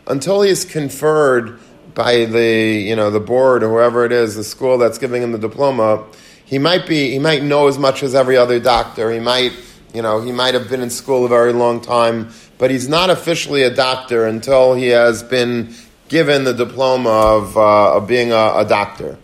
until 0.09 0.43
he's 0.43 0.65
conferred 0.65 1.61
by 1.95 2.25
the 2.25 2.85
you 2.89 2.97
know 2.97 3.13
the 3.13 3.21
board 3.21 3.63
or 3.63 3.69
whoever 3.69 4.05
it 4.05 4.11
is, 4.11 4.35
the 4.35 4.43
school 4.43 4.79
that's 4.79 4.99
giving 4.99 5.23
him 5.23 5.31
the 5.31 5.39
diploma, 5.39 6.05
he 6.45 6.59
might 6.59 6.89
be 6.89 7.13
he 7.13 7.21
might 7.21 7.45
know 7.45 7.69
as 7.69 7.79
much 7.79 8.03
as 8.03 8.17
every 8.17 8.37
other 8.37 8.59
doctor. 8.59 9.13
He 9.13 9.21
might 9.21 9.53
you 9.95 10.03
know 10.03 10.21
he 10.21 10.33
might 10.33 10.55
have 10.55 10.69
been 10.69 10.81
in 10.81 10.91
school 10.91 11.25
a 11.25 11.29
very 11.29 11.53
long 11.53 11.81
time, 11.81 12.31
but 12.59 12.71
he's 12.71 12.89
not 12.89 13.11
officially 13.11 13.63
a 13.63 13.75
doctor 13.75 14.27
until 14.27 14.75
he 14.75 14.89
has 14.89 15.23
been 15.23 15.75
given 16.09 16.45
the 16.45 16.53
diploma 16.53 17.09
of, 17.09 17.57
uh, 17.57 17.97
of 17.97 18.09
being 18.09 18.33
a, 18.33 18.53
a 18.57 18.65
doctor. 18.69 19.17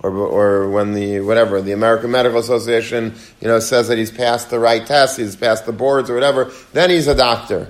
Or, 0.00 0.12
or 0.12 0.70
when 0.70 0.94
the 0.94 1.20
whatever 1.20 1.60
the 1.60 1.72
American 1.72 2.12
Medical 2.12 2.38
Association 2.38 3.16
you 3.40 3.48
know 3.48 3.58
says 3.58 3.88
that 3.88 3.98
he's 3.98 4.12
passed 4.12 4.48
the 4.48 4.60
right 4.60 4.86
tests, 4.86 5.16
he's 5.16 5.34
passed 5.34 5.66
the 5.66 5.72
boards 5.72 6.08
or 6.08 6.14
whatever, 6.14 6.52
then 6.72 6.90
he's 6.90 7.08
a 7.08 7.16
doctor. 7.16 7.68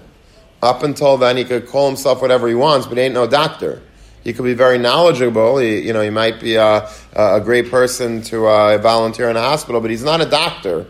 Up 0.62 0.82
until 0.82 1.16
then, 1.16 1.36
he 1.36 1.44
could 1.44 1.68
call 1.68 1.86
himself 1.86 2.20
whatever 2.20 2.48
he 2.48 2.54
wants, 2.54 2.86
but 2.86 2.98
he 2.98 3.04
ain't 3.04 3.14
no 3.14 3.26
doctor. 3.26 3.80
He 4.24 4.34
could 4.34 4.44
be 4.44 4.52
very 4.52 4.76
knowledgeable. 4.76 5.56
He, 5.58 5.80
you 5.86 5.92
know, 5.94 6.02
he 6.02 6.10
might 6.10 6.40
be 6.40 6.56
a, 6.56 6.90
a 7.14 7.40
great 7.40 7.70
person 7.70 8.20
to 8.22 8.46
uh, 8.46 8.76
volunteer 8.78 9.30
in 9.30 9.36
a 9.36 9.40
hospital, 9.40 9.80
but 9.80 9.90
he's 9.90 10.04
not 10.04 10.20
a 10.20 10.26
doctor 10.26 10.86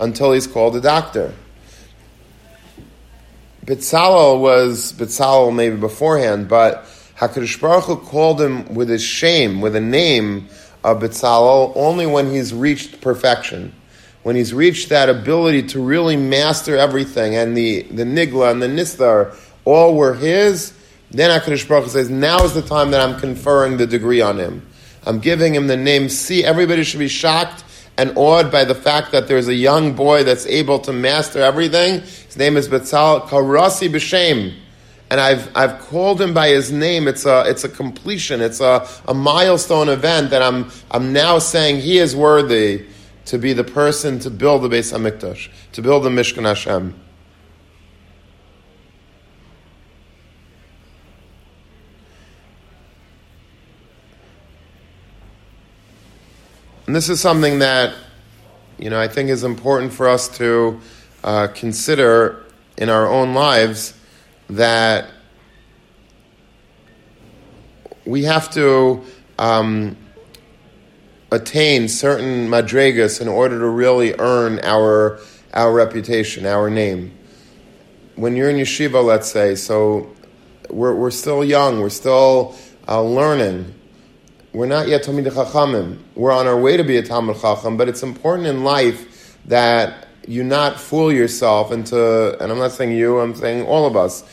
until 0.00 0.32
he's 0.32 0.46
called 0.46 0.74
a 0.74 0.80
doctor. 0.80 1.34
Bitzalel 3.64 4.40
was 4.40 4.92
Bitzalel 4.94 5.54
maybe 5.54 5.76
beforehand, 5.76 6.48
but 6.48 6.84
Hakadosh 7.16 7.60
Baruch 7.60 7.84
Hu 7.84 7.96
called 7.96 8.40
him 8.40 8.74
with 8.74 8.88
his 8.88 9.02
shame, 9.02 9.60
with 9.60 9.76
a 9.76 9.80
name 9.80 10.48
of 10.82 11.00
Bitzalel 11.00 11.72
only 11.76 12.06
when 12.06 12.30
he's 12.30 12.54
reached 12.54 13.00
perfection. 13.00 13.74
When 14.22 14.36
he's 14.36 14.52
reached 14.52 14.88
that 14.88 15.08
ability 15.08 15.62
to 15.68 15.80
really 15.80 16.16
master 16.16 16.76
everything, 16.76 17.36
and 17.36 17.56
the, 17.56 17.82
the 17.82 18.04
Nigla 18.04 18.50
and 18.50 18.62
the 18.62 18.66
Nistar 18.66 19.36
all 19.64 19.94
were 19.94 20.14
his, 20.14 20.72
then 21.10 21.30
HaKadosh 21.30 21.68
Baruch 21.68 21.84
Hu 21.84 21.90
says, 21.90 22.10
now 22.10 22.42
is 22.44 22.54
the 22.54 22.62
time 22.62 22.90
that 22.90 23.00
I'm 23.00 23.20
conferring 23.20 23.76
the 23.76 23.86
degree 23.86 24.20
on 24.20 24.38
him. 24.38 24.66
I'm 25.04 25.20
giving 25.20 25.54
him 25.54 25.66
the 25.66 25.76
name 25.76 26.08
C. 26.08 26.44
Everybody 26.44 26.84
should 26.84 27.00
be 27.00 27.08
shocked 27.08 27.64
and 28.00 28.16
awed 28.16 28.50
by 28.50 28.64
the 28.64 28.74
fact 28.74 29.12
that 29.12 29.28
there's 29.28 29.46
a 29.46 29.54
young 29.54 29.92
boy 29.92 30.24
that's 30.24 30.46
able 30.46 30.78
to 30.78 30.90
master 30.90 31.42
everything. 31.42 32.00
His 32.00 32.38
name 32.38 32.56
is 32.56 32.66
Betzal 32.66 33.28
Karasi 33.28 33.90
B'Shem. 33.90 34.54
And 35.10 35.20
I've, 35.20 35.54
I've 35.54 35.78
called 35.80 36.18
him 36.18 36.32
by 36.32 36.48
his 36.48 36.72
name. 36.72 37.06
It's 37.08 37.26
a, 37.26 37.44
it's 37.46 37.62
a 37.64 37.68
completion. 37.68 38.40
It's 38.40 38.62
a, 38.62 38.88
a 39.06 39.12
milestone 39.12 39.90
event 39.90 40.30
that 40.30 40.40
I'm, 40.40 40.70
I'm 40.90 41.12
now 41.12 41.38
saying 41.40 41.82
he 41.82 41.98
is 41.98 42.16
worthy 42.16 42.86
to 43.26 43.36
be 43.36 43.52
the 43.52 43.64
person 43.64 44.18
to 44.20 44.30
build 44.30 44.62
the 44.62 44.70
Beis 44.70 44.94
HaMikdash, 44.96 45.50
to 45.72 45.82
build 45.82 46.04
the 46.04 46.08
Mishkan 46.08 46.44
Hashem. 46.44 46.98
And 56.90 56.96
this 56.96 57.08
is 57.08 57.20
something 57.20 57.60
that, 57.60 57.94
you 58.76 58.90
know, 58.90 59.00
I 59.00 59.06
think 59.06 59.30
is 59.30 59.44
important 59.44 59.92
for 59.92 60.08
us 60.08 60.26
to 60.38 60.80
uh, 61.22 61.46
consider 61.54 62.44
in 62.76 62.88
our 62.88 63.06
own 63.06 63.32
lives 63.32 63.94
that 64.48 65.08
we 68.04 68.24
have 68.24 68.50
to 68.54 69.04
um, 69.38 69.96
attain 71.30 71.86
certain 71.86 72.48
madregas 72.48 73.20
in 73.20 73.28
order 73.28 73.60
to 73.60 73.68
really 73.68 74.16
earn 74.18 74.58
our 74.64 75.20
our 75.54 75.72
reputation, 75.72 76.44
our 76.44 76.68
name. 76.68 77.16
When 78.16 78.34
you're 78.34 78.50
in 78.50 78.56
yeshiva, 78.56 79.00
let's 79.04 79.30
say, 79.30 79.54
so 79.54 80.12
we're, 80.68 80.96
we're 80.96 81.12
still 81.12 81.44
young, 81.44 81.78
we're 81.78 81.88
still 81.90 82.56
uh, 82.88 83.00
learning 83.00 83.79
we're 84.52 84.66
not 84.66 84.88
yet 84.88 85.04
Talmid 85.04 85.26
Chachamim. 85.28 85.98
We're 86.16 86.32
on 86.32 86.46
our 86.46 86.58
way 86.58 86.76
to 86.76 86.82
be 86.82 86.96
a 86.96 87.02
Talmud 87.02 87.40
Chacham, 87.40 87.76
but 87.76 87.88
it's 87.88 88.02
important 88.02 88.48
in 88.48 88.64
life 88.64 89.38
that 89.46 90.08
you 90.26 90.42
not 90.42 90.78
fool 90.78 91.12
yourself 91.12 91.70
into, 91.70 92.40
and 92.42 92.50
I'm 92.50 92.58
not 92.58 92.72
saying 92.72 92.92
you, 92.92 93.20
I'm 93.20 93.34
saying 93.34 93.66
all 93.66 93.86
of 93.86 93.96
us. 93.96 94.24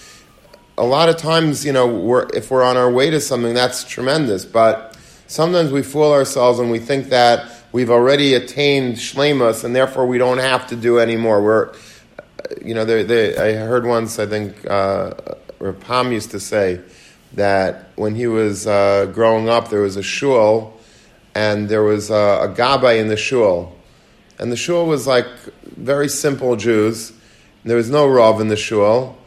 A 0.77 0.85
lot 0.85 1.09
of 1.09 1.17
times, 1.17 1.65
you 1.65 1.71
know, 1.71 1.87
we're, 1.87 2.27
if 2.33 2.51
we're 2.51 2.63
on 2.63 2.77
our 2.77 2.91
way 2.91 3.09
to 3.09 3.19
something, 3.21 3.53
that's 3.53 3.83
tremendous, 3.83 4.43
but 4.43 4.97
sometimes 5.27 5.71
we 5.71 5.83
fool 5.83 6.11
ourselves 6.11 6.59
and 6.59 6.71
we 6.71 6.79
think 6.79 7.09
that 7.09 7.51
we've 7.71 7.89
already 7.89 8.33
attained 8.33 8.95
shlemus 8.95 9.63
and 9.63 9.75
therefore 9.75 10.07
we 10.07 10.17
don't 10.17 10.39
have 10.39 10.67
to 10.67 10.75
do 10.75 10.99
anymore. 10.99 11.43
We're, 11.43 11.73
you 12.63 12.73
know, 12.73 12.85
they, 12.85 13.03
they, 13.03 13.37
I 13.37 13.53
heard 13.53 13.85
once, 13.85 14.17
I 14.19 14.25
think, 14.25 14.69
uh, 14.69 15.13
Rav 15.59 15.79
Pam 15.79 16.11
used 16.11 16.31
to 16.31 16.39
say, 16.39 16.81
that 17.33 17.89
when 17.95 18.15
he 18.15 18.27
was 18.27 18.67
uh, 18.67 19.05
growing 19.13 19.49
up, 19.49 19.69
there 19.69 19.81
was 19.81 19.97
a 19.97 20.03
shul, 20.03 20.77
and 21.35 21.69
there 21.69 21.83
was 21.83 22.09
a, 22.09 22.13
a 22.13 22.49
gabbai 22.49 22.99
in 22.99 23.07
the 23.07 23.17
shul, 23.17 23.75
and 24.39 24.51
the 24.51 24.57
shul 24.57 24.85
was 24.85 25.07
like 25.07 25.27
very 25.63 26.09
simple 26.09 26.55
Jews. 26.55 27.13
There 27.63 27.77
was 27.77 27.89
no 27.89 28.07
rav 28.07 28.39
in 28.39 28.47
the 28.47 28.55
shul, 28.55 29.17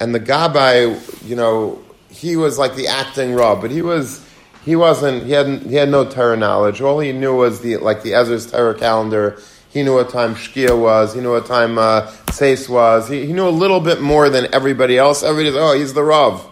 and 0.00 0.14
the 0.14 0.20
gabbai, 0.20 1.28
you 1.28 1.36
know, 1.36 1.82
he 2.10 2.36
was 2.36 2.58
like 2.58 2.74
the 2.74 2.86
acting 2.86 3.34
rav, 3.34 3.60
but 3.60 3.70
he 3.70 3.82
was 3.82 4.24
he 4.64 4.76
wasn't 4.76 5.24
he 5.24 5.32
hadn't 5.32 5.66
he 5.66 5.74
had 5.74 5.88
no 5.88 6.08
Torah 6.08 6.36
knowledge. 6.36 6.80
All 6.80 7.00
he 7.00 7.12
knew 7.12 7.34
was 7.34 7.60
the 7.60 7.76
like 7.78 8.02
the 8.02 8.12
Ezras 8.12 8.50
Torah 8.50 8.78
calendar. 8.78 9.40
He 9.70 9.82
knew 9.82 9.94
what 9.94 10.08
time 10.08 10.34
Shkia 10.34 10.80
was. 10.80 11.14
He 11.14 11.20
knew 11.20 11.32
what 11.32 11.44
time 11.44 11.76
uh, 11.76 12.10
Seis 12.32 12.70
was. 12.70 13.08
He, 13.08 13.26
he 13.26 13.34
knew 13.34 13.46
a 13.46 13.50
little 13.50 13.80
bit 13.80 14.00
more 14.00 14.30
than 14.30 14.52
everybody 14.54 14.96
else. 14.96 15.22
Everybody, 15.22 15.58
oh, 15.58 15.76
he's 15.76 15.92
the 15.92 16.02
Rav 16.02 16.42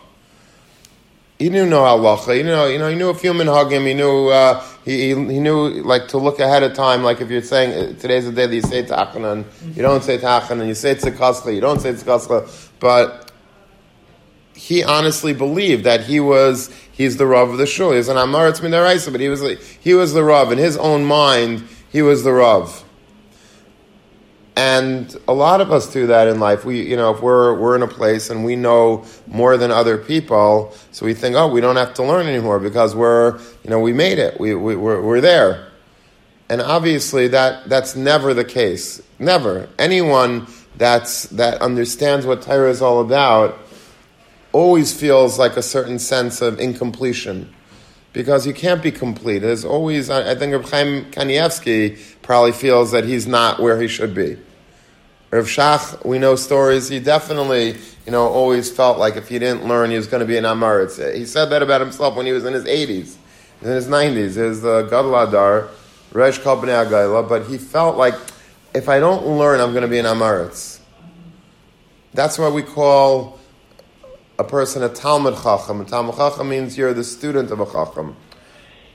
he 1.39 1.49
didn't 1.51 1.71
know 1.71 1.83
halacha. 1.83 2.37
You 2.37 2.45
know, 2.45 2.67
you 2.67 2.79
know, 2.79 2.89
he 2.89 2.95
knew 2.95 3.11
a 3.11 3.15
few 3.15 3.33
minhagim. 3.33 3.87
He 3.87 3.95
knew 3.95 4.29
uh, 4.29 4.65
he, 4.85 5.01
he, 5.01 5.09
he 5.09 5.41
knew 5.41 5.69
like 5.83 6.09
to 6.09 6.19
look 6.19 6.41
ahead 6.41 6.63
of 6.63 6.75
time. 6.75 7.03
Like 7.03 7.21
if 7.21 7.31
you're 7.31 7.43
saying 7.43 7.73
uh, 7.73 7.99
today's 7.99 8.25
the 8.25 8.33
day 8.33 8.47
that 8.47 8.55
you 8.55 8.63
say 8.63 8.83
tachanan, 8.85 9.45
you 9.77 9.83
don't 9.83 10.03
say 10.03 10.17
tachanan. 10.17 10.67
You 10.67 10.75
say 10.75 10.95
tzikascha, 10.95 11.55
you 11.55 11.61
don't 11.61 11.81
say 11.81 11.93
tzikascha. 11.93 12.71
But 12.81 13.31
he 14.55 14.83
honestly 14.83 15.35
believed 15.35 15.85
that 15.85 16.05
he 16.05 16.21
was 16.21 16.73
he's 16.91 17.19
the 17.19 17.27
rav 17.27 17.51
of 17.51 17.59
the 17.59 17.67
shul. 17.67 17.93
He's 17.93 18.09
an 18.09 18.17
amaretz 18.17 18.61
midaraisa, 18.61 19.13
but 19.13 19.21
he 19.21 19.29
was 19.29 19.43
he 19.81 19.93
was 19.93 20.15
the 20.15 20.25
rav 20.25 20.53
in 20.53 20.59
his 20.59 20.79
own 20.79 21.05
mind. 21.05 21.69
He 21.91 22.01
was 22.01 22.25
the 22.25 22.33
rav. 22.33 22.83
And 24.57 25.15
a 25.29 25.35
lot 25.35 25.61
of 25.61 25.71
us 25.71 25.93
do 25.93 26.07
that 26.07 26.29
in 26.29 26.41
life. 26.41 26.65
We, 26.65 26.81
you 26.89 26.97
know, 26.97 27.15
if 27.15 27.21
we're, 27.21 27.55
we're 27.59 27.77
in 27.77 27.83
a 27.83 27.89
place 27.89 28.31
and 28.31 28.43
we 28.43 28.57
know 28.57 29.05
more 29.27 29.59
than 29.59 29.71
other 29.71 29.99
people, 29.99 30.75
so 30.93 31.05
we 31.05 31.13
think, 31.13 31.37
oh, 31.37 31.47
we 31.47 31.61
don't 31.61 31.77
have 31.77 31.93
to 31.95 32.03
learn 32.03 32.27
anymore 32.27 32.59
because 32.59 32.97
we're, 32.97 33.39
you 33.63 33.69
know, 33.69 33.79
we 33.79 33.93
made 33.93 34.19
it. 34.19 34.41
We, 34.41 34.55
we, 34.55 34.75
we're, 34.75 35.03
we're 35.03 35.21
there. 35.21 35.69
And 36.49 36.63
obviously 36.63 37.29
that, 37.29 37.69
that's 37.69 37.97
never 37.97 38.33
the 38.33 38.45
case. 38.45 39.03
Never. 39.19 39.69
Anyone 39.79 40.47
that's, 40.79 41.25
that 41.25 41.61
understands 41.61 42.25
what 42.25 42.41
Torah 42.41 42.71
is 42.71 42.81
all 42.81 43.03
about 43.03 43.59
always 44.53 44.99
feels 44.99 45.39
like 45.39 45.59
a 45.59 45.63
certain 45.63 45.99
sense 45.99 46.41
of 46.41 46.59
incompletion 46.59 47.53
because 48.17 48.47
you 48.47 48.55
can't 48.55 48.83
be 48.83 48.91
complete. 48.91 49.41
There's 49.41 49.63
always, 49.63 50.09
I 50.09 50.35
think 50.37 50.55
Reb 50.55 50.65
Chaim 50.65 51.05
Kanievsky 51.11 52.01
probably 52.23 52.53
feels 52.53 52.93
that 52.93 53.05
he's 53.05 53.27
not 53.27 53.61
where 53.61 53.79
he 53.79 53.89
should 53.89 54.15
be. 54.15 54.39
Rav 55.31 55.45
Shach, 55.45 56.03
we 56.03 56.19
know 56.19 56.35
stories. 56.35 56.89
He 56.89 56.99
definitely, 56.99 57.77
you 58.07 58.13
know, 58.13 58.27
always 58.27 58.71
felt 58.73 58.97
like 58.97 59.17
if 59.17 59.29
he 59.29 59.39
didn't 59.39 59.69
learn, 59.69 59.91
he 59.91 59.99
was 59.99 60.07
going 60.07 60.23
to 60.23 60.27
be 60.27 60.39
an 60.39 60.45
Amaritz. 60.45 61.15
He 61.15 61.27
said 61.27 61.51
that 61.51 61.63
about 61.63 61.83
himself 61.83 62.17
when 62.17 62.25
he 62.25 62.33
was 62.33 62.47
in 62.47 62.55
his 62.55 62.65
80s, 62.65 63.17
in 63.61 63.69
his 63.69 63.87
90s. 63.87 64.35
He 64.35 64.41
was 64.41 64.63
the 64.63 64.85
Gadol 64.85 65.13
Hador, 65.13 65.69
Resh 66.13 66.39
Kal 66.39 66.57
Agayla, 66.57 67.29
but 67.29 67.45
he 67.45 67.59
felt 67.59 67.99
like 67.99 68.15
if 68.73 68.89
I 68.89 68.99
don't 68.99 69.27
learn, 69.27 69.61
I'm 69.61 69.73
going 69.73 69.83
to 69.83 69.89
be 69.89 69.99
an 69.99 70.07
Amaritz. 70.07 70.81
That's 72.15 72.39
why 72.39 72.49
we 72.49 72.63
call 72.63 73.39
a 74.39 74.45
person 74.45 74.83
a 74.83 74.89
Talmud 74.89 75.35
Chacham. 75.35 75.81
A 75.81 75.85
Talmud 75.85 76.17
Chacham 76.17 76.49
means 76.49 76.77
you're 76.77 76.95
the 76.95 77.05
student 77.05 77.51
of 77.51 77.61
a 77.61 77.67
Chacham. 77.67 78.17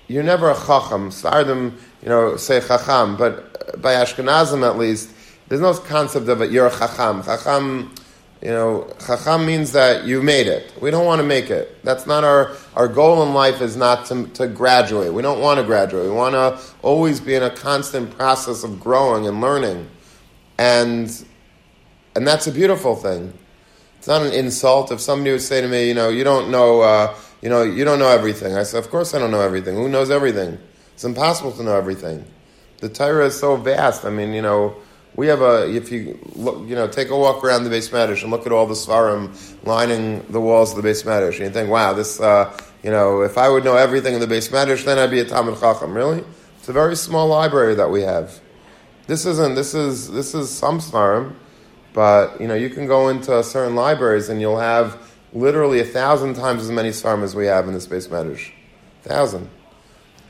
You're 0.08 0.23
never 0.23 0.51
a 0.51 0.56
Chacham. 0.56 1.12
Stardom, 1.12 1.77
you 2.01 2.10
know, 2.10 2.38
say 2.38 2.60
Chacham, 2.60 3.17
but 3.17 3.82
by 3.82 3.93
Ashkenazim 3.93 4.67
at 4.67 4.77
least, 4.77 5.10
there's 5.51 5.60
no 5.60 5.73
concept 5.73 6.30
of 6.30 6.41
it, 6.41 6.49
you're 6.49 6.67
a 6.67 6.71
chacham. 6.71 7.21
Chacham, 7.23 7.93
you 8.41 8.51
know, 8.51 8.89
chacham 9.06 9.45
means 9.45 9.73
that 9.73 10.06
you 10.06 10.21
made 10.21 10.47
it. 10.47 10.71
We 10.82 10.91
don't 10.91 11.06
want 11.06 11.19
to 11.19 11.27
make 11.27 11.49
it. 11.49 11.84
That's 11.84 12.08
not 12.08 12.23
our, 12.23 12.56
our 12.73 12.88
goal 12.88 13.21
in 13.21 13.34
life 13.34 13.60
is 13.60 13.75
not 13.75 14.06
to, 14.06 14.27
to 14.27 14.47
graduate. 14.47 15.13
We 15.13 15.21
don't 15.21 15.41
want 15.41 15.60
to 15.60 15.65
graduate. 15.65 16.06
We 16.06 16.12
want 16.12 16.36
to 16.36 16.58
always 16.82 17.19
be 17.19 17.36
in 17.36 17.43
a 17.43 17.49
constant 17.49 18.17
process 18.17 18.63
of 18.63 18.80
growing 18.80 19.27
and 19.27 19.41
learning. 19.41 19.89
And, 20.58 21.25
and 22.15 22.25
that's 22.25 22.47
a 22.47 22.51
beautiful 22.54 22.95
thing. 22.95 23.34
It's 24.02 24.08
not 24.08 24.24
an 24.24 24.34
insult. 24.34 24.92
If 24.92 25.00
somebody 25.00 25.32
would 25.32 25.44
say 25.44 25.62
to 25.62 25.68
me, 25.68 25.88
you 25.88 25.94
know, 25.94 26.10
you 26.10 26.24
don't 26.24 26.50
know, 26.50 26.82
uh, 26.82 27.16
you 27.44 27.50
know, 27.50 27.62
you 27.62 27.86
don't 27.86 28.00
know 28.00 28.08
everything. 28.08 28.58
I 28.58 28.64
said, 28.64 28.80
of 28.80 28.90
course 28.90 29.14
I 29.14 29.20
don't 29.20 29.30
know 29.30 29.42
everything. 29.42 29.76
Who 29.76 29.90
knows 29.90 30.10
everything? 30.10 30.58
It's 30.96 31.04
impossible 31.04 31.52
to 31.52 31.62
know 31.62 31.76
everything. 31.76 32.26
The 32.80 32.90
Torah 32.90 33.28
is 33.28 33.40
so 33.40 33.58
vast. 33.58 34.04
I 34.04 34.10
mean, 34.10 34.34
you 34.34 34.42
know, 34.42 34.76
we 35.16 35.28
have 35.28 35.42
a, 35.42 35.72
if 35.72 35.92
you 35.92 36.18
look, 36.34 36.68
you 36.68 36.74
know, 36.74 36.88
take 36.88 37.12
a 37.12 37.16
walk 37.16 37.44
around 37.44 37.64
the 37.64 37.70
Beis 37.70 37.92
Medrash 37.92 38.24
and 38.24 38.32
look 38.32 38.48
at 38.48 38.52
all 38.52 38.66
the 38.66 38.74
Sfarim 38.74 39.36
lining 39.68 40.26
the 40.32 40.42
walls 40.42 40.76
of 40.76 40.82
the 40.82 40.90
Beis 40.90 41.06
Medrash, 41.06 41.36
and 41.36 41.42
you 41.42 41.50
think, 41.52 41.70
wow, 41.70 41.94
this, 41.94 42.20
uh, 42.20 42.52
you 42.82 42.90
know, 42.90 43.22
if 43.22 43.38
I 43.38 43.50
would 43.50 43.64
know 43.64 43.76
everything 43.76 44.16
in 44.16 44.20
the 44.20 44.26
Beis 44.26 44.50
Medrash, 44.50 44.84
then 44.84 44.98
I'd 44.98 45.12
be 45.12 45.20
a 45.20 45.26
Talmud 45.26 45.60
Chacham. 45.60 45.94
Really? 45.94 46.24
It's 46.58 46.70
a 46.70 46.74
very 46.74 46.96
small 46.96 47.28
library 47.28 47.76
that 47.76 47.92
we 47.92 48.02
have. 48.02 48.40
This 49.06 49.28
isn't, 49.28 49.54
this 49.54 49.76
is, 49.76 50.10
this 50.10 50.34
is 50.34 50.50
some 50.50 50.80
Sfarim, 50.80 51.36
but, 51.93 52.39
you 52.39 52.47
know, 52.47 52.54
you 52.54 52.69
can 52.69 52.88
go 52.88 53.10
into 53.10 53.43
certain 53.43 53.75
libraries 53.75 54.30
and 54.30 54.39
you'll 54.39 54.60
have 54.60 54.97
literally 55.34 55.80
a 55.80 55.86
thousand 55.86 56.36
times 56.36 56.63
as 56.63 56.71
many 56.71 56.89
Sfarim 56.89 57.23
as 57.23 57.36
we 57.36 57.45
have 57.47 57.67
in 57.67 57.73
this 57.73 57.88
Beis 57.88 58.08
Medrash. 58.08 58.51
Thousand. 59.04 59.49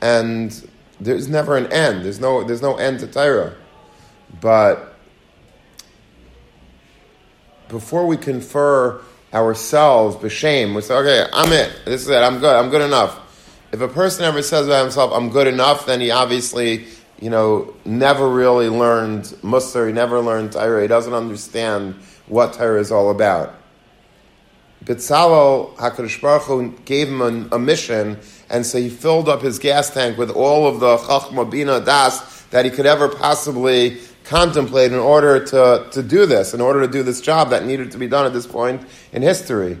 And 0.00 0.68
there's 1.00 1.28
never 1.28 1.56
an 1.56 1.72
end. 1.72 2.04
There's 2.04 2.20
no, 2.20 2.44
there's 2.44 2.62
no 2.62 2.76
end 2.76 3.00
to 3.00 3.06
Torah. 3.06 3.54
But 4.40 4.96
before 7.68 8.06
we 8.06 8.16
confer 8.16 9.00
ourselves 9.32 10.16
b'shame, 10.16 10.74
we 10.74 10.82
say, 10.82 10.94
okay, 10.94 11.30
I'm 11.32 11.52
it. 11.52 11.72
This 11.84 12.02
is 12.02 12.08
it. 12.08 12.16
I'm 12.16 12.38
good. 12.38 12.54
I'm 12.54 12.70
good 12.70 12.82
enough. 12.82 13.18
If 13.72 13.80
a 13.80 13.88
person 13.88 14.24
ever 14.24 14.42
says 14.42 14.66
about 14.66 14.82
himself, 14.82 15.12
I'm 15.14 15.30
good 15.30 15.46
enough, 15.46 15.86
then 15.86 16.00
he 16.00 16.10
obviously, 16.10 16.86
you 17.22 17.30
know, 17.30 17.72
never 17.84 18.28
really 18.28 18.68
learned 18.68 19.22
Musar, 19.42 19.86
he 19.86 19.92
never 19.92 20.18
learned 20.18 20.52
Torah, 20.52 20.82
he 20.82 20.88
doesn't 20.88 21.14
understand 21.14 21.94
what 22.26 22.54
Torah 22.54 22.80
is 22.80 22.90
all 22.90 23.12
about. 23.12 23.54
Bitzalel, 24.84 25.76
HaKadosh 25.76 26.20
Baruch 26.20 26.42
Hu 26.42 26.70
gave 26.84 27.06
him 27.06 27.20
a, 27.20 27.54
a, 27.54 27.58
mission, 27.60 28.18
and 28.50 28.66
so 28.66 28.78
he 28.78 28.90
filled 28.90 29.28
up 29.28 29.40
his 29.40 29.60
gas 29.60 29.90
tank 29.90 30.18
with 30.18 30.30
all 30.30 30.66
of 30.66 30.80
the 30.80 30.96
Chachma 30.96 31.48
Bina 31.48 31.78
Das 31.78 32.42
that 32.50 32.64
he 32.64 32.72
could 32.72 32.86
ever 32.86 33.08
possibly 33.08 33.98
contemplate 34.24 34.90
in 34.90 34.98
order 34.98 35.44
to, 35.44 35.86
to 35.92 36.02
do 36.02 36.26
this, 36.26 36.54
in 36.54 36.60
order 36.60 36.80
to 36.80 36.88
do 36.88 37.04
this 37.04 37.20
job 37.20 37.50
that 37.50 37.64
needed 37.64 37.92
to 37.92 37.98
be 37.98 38.08
done 38.08 38.26
at 38.26 38.32
this 38.32 38.48
point 38.48 38.82
in 39.12 39.22
history. 39.22 39.78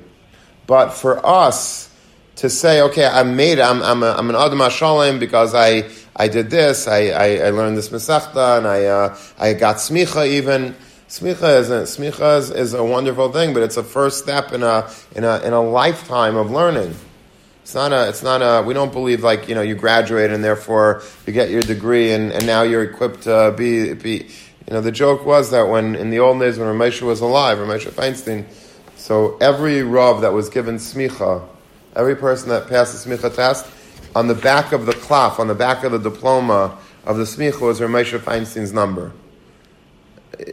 But 0.68 0.90
for 0.90 1.26
us 1.26 1.90
to 2.36 2.48
say, 2.48 2.82
okay, 2.82 3.04
I'm 3.04 3.34
made, 3.34 3.58
I'm, 3.58 3.82
I'm, 3.82 4.02
a, 4.04 4.12
I'm 4.12 4.30
an 4.30 4.36
Adam 4.36 4.58
HaShalem 4.58 5.18
because 5.18 5.54
I, 5.54 5.90
I 6.14 6.28
did 6.28 6.50
this, 6.50 6.86
I, 6.86 7.08
I, 7.08 7.26
I 7.46 7.50
learned 7.50 7.76
this 7.76 7.88
Masechta, 7.88 8.58
and 8.58 8.66
I, 8.66 8.84
uh, 8.84 9.18
I 9.38 9.54
got 9.54 9.76
Smicha 9.76 10.26
even. 10.28 10.74
Smicha 11.08 11.58
is 11.58 11.70
a, 11.70 11.82
smicha 11.82 12.38
is, 12.38 12.50
is, 12.50 12.72
a 12.72 12.82
wonderful 12.82 13.30
thing, 13.30 13.52
but 13.52 13.62
it's 13.62 13.76
a 13.76 13.84
first 13.84 14.22
step 14.22 14.52
in 14.52 14.62
a, 14.62 14.90
in 15.14 15.24
a, 15.24 15.40
in 15.40 15.52
a 15.52 15.60
lifetime 15.60 16.36
of 16.36 16.50
learning. 16.50 16.94
It's 17.62 17.74
not 17.74 17.92
a, 17.92 18.08
it's 18.08 18.22
not 18.22 18.40
a, 18.40 18.66
we 18.66 18.72
don't 18.72 18.92
believe 18.92 19.22
like, 19.22 19.46
you 19.46 19.54
know, 19.54 19.60
you 19.60 19.74
graduate 19.74 20.30
and 20.30 20.42
therefore 20.42 21.02
you 21.26 21.34
get 21.34 21.50
your 21.50 21.60
degree 21.60 22.12
and, 22.12 22.32
and 22.32 22.46
now 22.46 22.62
you're 22.62 22.82
equipped 22.82 23.24
to 23.24 23.54
be, 23.56 23.92
be, 23.92 24.26
you 24.66 24.72
know, 24.72 24.80
the 24.80 24.90
joke 24.90 25.26
was 25.26 25.50
that 25.50 25.68
when, 25.68 25.94
in 25.96 26.08
the 26.08 26.18
old 26.18 26.40
days 26.40 26.58
when 26.58 26.66
Reb 26.66 26.92
Moshe 26.92 27.02
was 27.02 27.20
alive, 27.20 27.58
Reb 27.58 27.68
Moshe 27.68 27.90
Feinstein, 27.90 28.46
so 28.96 29.36
every 29.38 29.82
Rav 29.82 30.22
that 30.22 30.32
was 30.32 30.48
given 30.48 30.76
smicha, 30.76 31.46
every 31.94 32.16
person 32.16 32.48
that 32.48 32.68
passed 32.68 33.04
the 33.04 33.10
smicha 33.10 33.34
test, 33.34 33.66
on 34.14 34.28
the 34.28 34.34
back 34.34 34.72
of 34.72 34.86
the 34.86 34.92
cloth, 34.92 35.38
on 35.38 35.48
the 35.48 35.54
back 35.54 35.84
of 35.84 35.92
the 35.92 35.98
diploma 35.98 36.76
of 37.04 37.16
the 37.16 37.24
smicha 37.24 37.60
was 37.60 37.80
Reb 37.80 37.90
Moshe 37.90 38.18
Feinstein's 38.18 38.72
number 38.72 39.12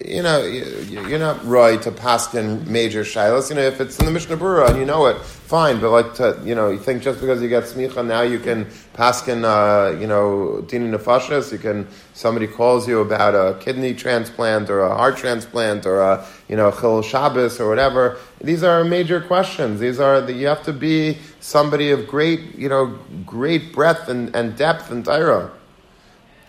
you 0.05 0.23
know, 0.23 0.43
you're 0.43 1.19
not 1.19 1.43
right 1.45 1.81
to 1.81 1.91
paskin 1.91 2.65
major 2.67 3.01
shilas. 3.01 3.49
You 3.49 3.55
know, 3.55 3.61
if 3.61 3.79
it's 3.79 3.99
in 3.99 4.05
the 4.05 4.11
Mishnah 4.11 4.37
Berurah 4.37 4.69
and 4.69 4.79
you 4.79 4.85
know 4.85 5.05
it, 5.07 5.19
fine. 5.21 5.79
But 5.79 5.91
like 5.91 6.13
to, 6.15 6.39
you 6.43 6.55
know, 6.55 6.69
you 6.69 6.79
think 6.79 7.01
just 7.01 7.19
because 7.21 7.41
you 7.41 7.49
get 7.49 7.63
smicha 7.63 8.05
now 8.05 8.21
you 8.21 8.39
can 8.39 8.65
paskin, 8.93 9.43
uh, 9.43 9.97
you 9.99 10.07
know, 10.07 10.63
dini 10.67 10.93
nefashas. 10.93 11.51
You 11.51 11.57
can 11.57 11.87
somebody 12.13 12.47
calls 12.47 12.87
you 12.87 12.99
about 12.99 13.35
a 13.35 13.59
kidney 13.59 13.93
transplant 13.93 14.69
or 14.69 14.81
a 14.81 14.95
heart 14.95 15.17
transplant 15.17 15.85
or 15.85 16.01
a 16.01 16.25
you 16.47 16.55
know 16.55 16.71
chil 16.71 17.01
Shabbos 17.01 17.59
or 17.59 17.69
whatever. 17.69 18.17
These 18.41 18.63
are 18.63 18.83
major 18.83 19.21
questions. 19.21 19.79
These 19.79 19.99
are 19.99 20.21
the, 20.21 20.33
you 20.33 20.47
have 20.47 20.63
to 20.63 20.73
be 20.73 21.17
somebody 21.39 21.91
of 21.91 22.07
great, 22.07 22.55
you 22.55 22.69
know, 22.69 22.97
great 23.25 23.73
breadth 23.73 24.07
and, 24.09 24.35
and 24.35 24.57
depth 24.57 24.91
and 24.91 25.03
Torah. 25.03 25.51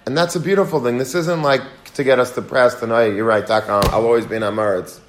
And 0.06 0.16
that's 0.16 0.34
a 0.34 0.40
beautiful 0.40 0.82
thing. 0.82 0.98
This 0.98 1.14
isn't 1.14 1.42
like 1.42 1.62
to 1.94 2.04
get 2.04 2.18
us 2.18 2.34
depressed 2.34 2.82
and, 2.82 2.92
oh, 2.92 3.04
you're 3.04 3.24
right, 3.24 3.48
I'll 3.50 4.06
always 4.06 4.26
be 4.26 4.36
in 4.36 4.42
Amaritz. 4.42 5.00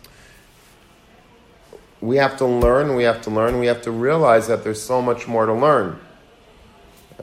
We 2.01 2.17
have 2.17 2.37
to 2.37 2.45
learn, 2.45 2.95
we 2.95 3.03
have 3.03 3.21
to 3.23 3.29
learn, 3.29 3.59
we 3.59 3.67
have 3.67 3.83
to 3.83 3.91
realize 3.91 4.47
that 4.47 4.63
there's 4.63 4.81
so 4.81 5.01
much 5.01 5.27
more 5.27 5.45
to 5.45 5.53
learn. 5.53 5.99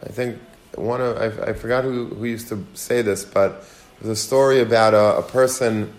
I 0.02 0.08
think 0.08 0.38
one 0.76 1.00
of, 1.00 1.18
I, 1.18 1.50
I 1.50 1.52
forgot 1.52 1.84
who, 1.84 2.06
who 2.06 2.24
used 2.24 2.48
to 2.48 2.64
say 2.74 3.02
this, 3.02 3.24
but 3.24 3.64
there's 4.00 4.18
a 4.18 4.22
story 4.22 4.60
about 4.60 4.94
a, 4.94 5.18
a 5.18 5.22
person 5.22 5.92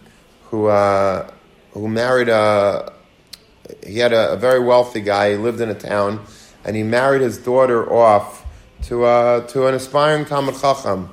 who, 0.46 0.68
uh, 0.68 1.30
who 1.72 1.88
married 1.88 2.30
a, 2.30 2.94
he 3.86 4.00
had 4.00 4.14
a, 4.14 4.32
a, 4.34 4.38
very 4.38 4.60
wealthy 4.60 5.02
guy, 5.02 5.32
he 5.32 5.38
lived 5.38 5.62
in 5.62 5.70
a 5.70 5.76
town, 5.76 6.26
and 6.64 6.76
he 6.76 6.84
married 6.84 7.22
his 7.22 7.38
daughter 7.38 7.92
off 7.92 8.46
to, 8.84 9.04
uh, 9.04 9.46
to 9.48 9.68
an 9.68 9.76
aspiring 9.76 10.26
Talmud 10.26 10.56
Chacham. 10.60 11.10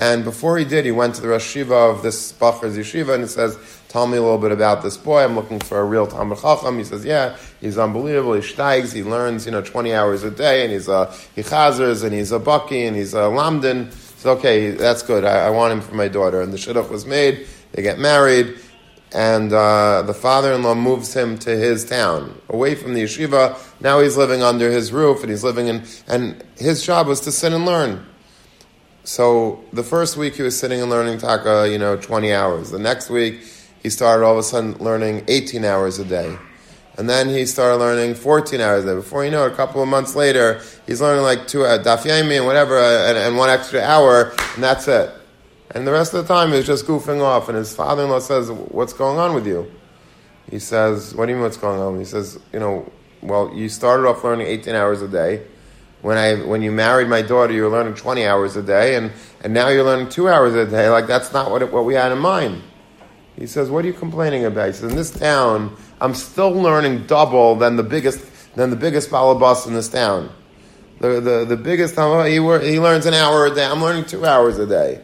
And 0.00 0.24
before 0.24 0.56
he 0.56 0.64
did, 0.64 0.86
he 0.86 0.92
went 0.92 1.14
to 1.16 1.20
the 1.20 1.28
Rosh 1.28 1.54
Yeshiva 1.54 1.94
of 1.94 2.02
this 2.02 2.32
Bacher's 2.32 2.74
Yeshiva 2.74 3.12
and 3.12 3.24
he 3.24 3.28
says, 3.28 3.58
Tell 3.88 4.06
me 4.06 4.16
a 4.16 4.22
little 4.22 4.38
bit 4.38 4.50
about 4.50 4.82
this 4.82 4.96
boy. 4.96 5.22
I'm 5.22 5.34
looking 5.34 5.60
for 5.60 5.78
a 5.78 5.84
real 5.84 6.06
Talmud 6.06 6.38
Chacham. 6.38 6.78
He 6.78 6.84
says, 6.84 7.04
Yeah, 7.04 7.36
he's 7.60 7.76
unbelievable. 7.76 8.32
He 8.32 8.40
steigs, 8.40 8.92
he 8.92 9.02
learns, 9.02 9.44
you 9.44 9.52
know, 9.52 9.60
20 9.60 9.92
hours 9.92 10.22
a 10.22 10.30
day, 10.30 10.62
and 10.62 10.72
he's 10.72 10.88
a, 10.88 11.12
he 11.34 11.42
chazers, 11.42 12.02
and 12.02 12.14
he's 12.14 12.32
a 12.32 12.38
bucky, 12.38 12.86
and 12.86 12.96
he's 12.96 13.12
a 13.12 13.28
lamdan. 13.28 13.92
So, 13.92 14.30
okay, 14.38 14.70
that's 14.70 15.02
good. 15.02 15.22
I, 15.22 15.48
I, 15.48 15.50
want 15.50 15.74
him 15.74 15.82
for 15.82 15.94
my 15.94 16.08
daughter. 16.08 16.40
And 16.40 16.50
the 16.50 16.56
shidduch 16.56 16.88
was 16.88 17.04
made, 17.04 17.46
they 17.72 17.82
get 17.82 17.98
married, 17.98 18.58
and 19.12 19.52
uh, 19.52 20.00
the 20.06 20.14
father 20.14 20.54
in 20.54 20.62
law 20.62 20.74
moves 20.74 21.14
him 21.14 21.36
to 21.40 21.50
his 21.50 21.84
town, 21.84 22.40
away 22.48 22.74
from 22.74 22.94
the 22.94 23.02
yeshiva. 23.02 23.58
Now 23.82 24.00
he's 24.00 24.16
living 24.16 24.42
under 24.42 24.70
his 24.70 24.92
roof, 24.92 25.20
and 25.20 25.30
he's 25.30 25.44
living 25.44 25.66
in, 25.66 25.82
and 26.08 26.42
his 26.56 26.86
job 26.86 27.06
was 27.06 27.20
to 27.20 27.32
sit 27.32 27.52
and 27.52 27.66
learn. 27.66 28.06
So 29.04 29.64
the 29.72 29.82
first 29.82 30.16
week 30.16 30.36
he 30.36 30.42
was 30.42 30.58
sitting 30.58 30.80
and 30.80 30.90
learning 30.90 31.18
taka, 31.18 31.68
you 31.70 31.78
know, 31.78 31.96
20 31.96 32.32
hours. 32.32 32.70
The 32.70 32.78
next 32.78 33.10
week 33.10 33.40
he 33.82 33.90
started 33.90 34.24
all 34.24 34.32
of 34.32 34.38
a 34.38 34.42
sudden 34.42 34.74
learning 34.74 35.24
18 35.28 35.64
hours 35.64 35.98
a 35.98 36.04
day. 36.04 36.36
And 36.98 37.08
then 37.08 37.30
he 37.30 37.46
started 37.46 37.76
learning 37.78 38.14
14 38.14 38.60
hours 38.60 38.84
a 38.84 38.88
day. 38.88 38.94
Before 38.94 39.24
you 39.24 39.30
know 39.30 39.46
it, 39.46 39.52
a 39.52 39.56
couple 39.56 39.82
of 39.82 39.88
months 39.88 40.14
later, 40.14 40.60
he's 40.86 41.00
learning 41.00 41.22
like 41.22 41.46
two 41.48 41.64
uh, 41.64 41.82
daf 41.82 42.02
yomi 42.02 42.36
and 42.36 42.44
whatever, 42.44 42.78
uh, 42.78 43.08
and, 43.08 43.16
and, 43.16 43.36
one 43.38 43.48
extra 43.48 43.80
hour, 43.80 44.34
and 44.54 44.62
that's 44.62 44.86
it. 44.86 45.10
And 45.70 45.86
the 45.86 45.92
rest 45.92 46.12
of 46.12 46.26
the 46.26 46.34
time, 46.34 46.50
he 46.50 46.56
was 46.56 46.66
just 46.66 46.84
goofing 46.84 47.22
off. 47.22 47.48
And 47.48 47.56
his 47.56 47.74
father-in-law 47.74 48.18
says, 48.18 48.50
"What's 48.50 48.92
going 48.92 49.18
on 49.18 49.34
with 49.34 49.46
you?" 49.46 49.70
He 50.50 50.58
says, 50.58 51.14
"What 51.14 51.26
do 51.26 51.30
you 51.30 51.36
mean 51.36 51.44
what's 51.44 51.56
going 51.56 51.80
on?" 51.80 51.98
He 51.98 52.04
says, 52.04 52.38
"You 52.52 52.58
know, 52.58 52.92
well, 53.22 53.50
you 53.54 53.70
started 53.70 54.06
off 54.06 54.22
learning 54.22 54.48
18 54.48 54.74
hours 54.74 55.00
a 55.00 55.08
day." 55.08 55.42
When 56.02 56.16
I 56.16 56.36
when 56.36 56.62
you 56.62 56.72
married 56.72 57.08
my 57.08 57.20
daughter, 57.20 57.52
you 57.52 57.64
were 57.64 57.68
learning 57.68 57.94
twenty 57.94 58.24
hours 58.24 58.56
a 58.56 58.62
day, 58.62 58.96
and, 58.96 59.12
and 59.42 59.52
now 59.52 59.68
you're 59.68 59.84
learning 59.84 60.08
two 60.08 60.28
hours 60.28 60.54
a 60.54 60.64
day. 60.64 60.88
Like 60.88 61.06
that's 61.06 61.32
not 61.32 61.50
what 61.50 61.62
it, 61.62 61.70
what 61.70 61.84
we 61.84 61.94
had 61.94 62.10
in 62.10 62.18
mind. 62.18 62.62
He 63.36 63.46
says, 63.46 63.70
"What 63.70 63.84
are 63.84 63.88
you 63.88 63.94
complaining 63.94 64.46
about?" 64.46 64.68
He 64.68 64.72
says, 64.72 64.90
"In 64.90 64.96
this 64.96 65.10
town, 65.10 65.76
I'm 66.00 66.14
still 66.14 66.52
learning 66.52 67.06
double 67.06 67.54
than 67.56 67.76
the 67.76 67.82
biggest 67.82 68.54
than 68.54 68.70
the 68.70 68.76
biggest 68.76 69.10
balabas 69.10 69.66
in 69.66 69.74
this 69.74 69.88
town. 69.88 70.30
The 71.00 71.20
the, 71.20 71.44
the 71.44 71.56
biggest 71.56 71.94
oh, 71.98 72.22
he 72.24 72.34
he 72.70 72.80
learns 72.80 73.04
an 73.04 73.14
hour 73.14 73.46
a 73.46 73.54
day. 73.54 73.66
I'm 73.66 73.82
learning 73.82 74.06
two 74.06 74.24
hours 74.24 74.58
a 74.58 74.66
day. 74.66 75.02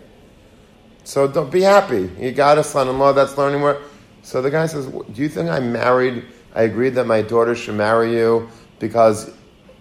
So 1.05 1.29
don't 1.29 1.53
be 1.53 1.61
happy. 1.61 2.11
You 2.19 2.33
got 2.33 2.59
a 2.59 2.65
son-in-law 2.65 3.13
that's 3.13 3.37
learning 3.37 3.61
more." 3.61 3.83
So 4.23 4.41
the 4.41 4.51
guy 4.51 4.65
says, 4.65 4.87
"Do 4.87 5.23
you 5.23 5.29
think 5.29 5.51
I 5.51 5.61
married? 5.61 6.25
I 6.55 6.63
agreed 6.63 6.95
that 6.95 7.07
my 7.07 7.21
daughter 7.21 7.55
should 7.55 7.75
marry 7.75 8.13
you 8.13 8.49
because 8.79 9.31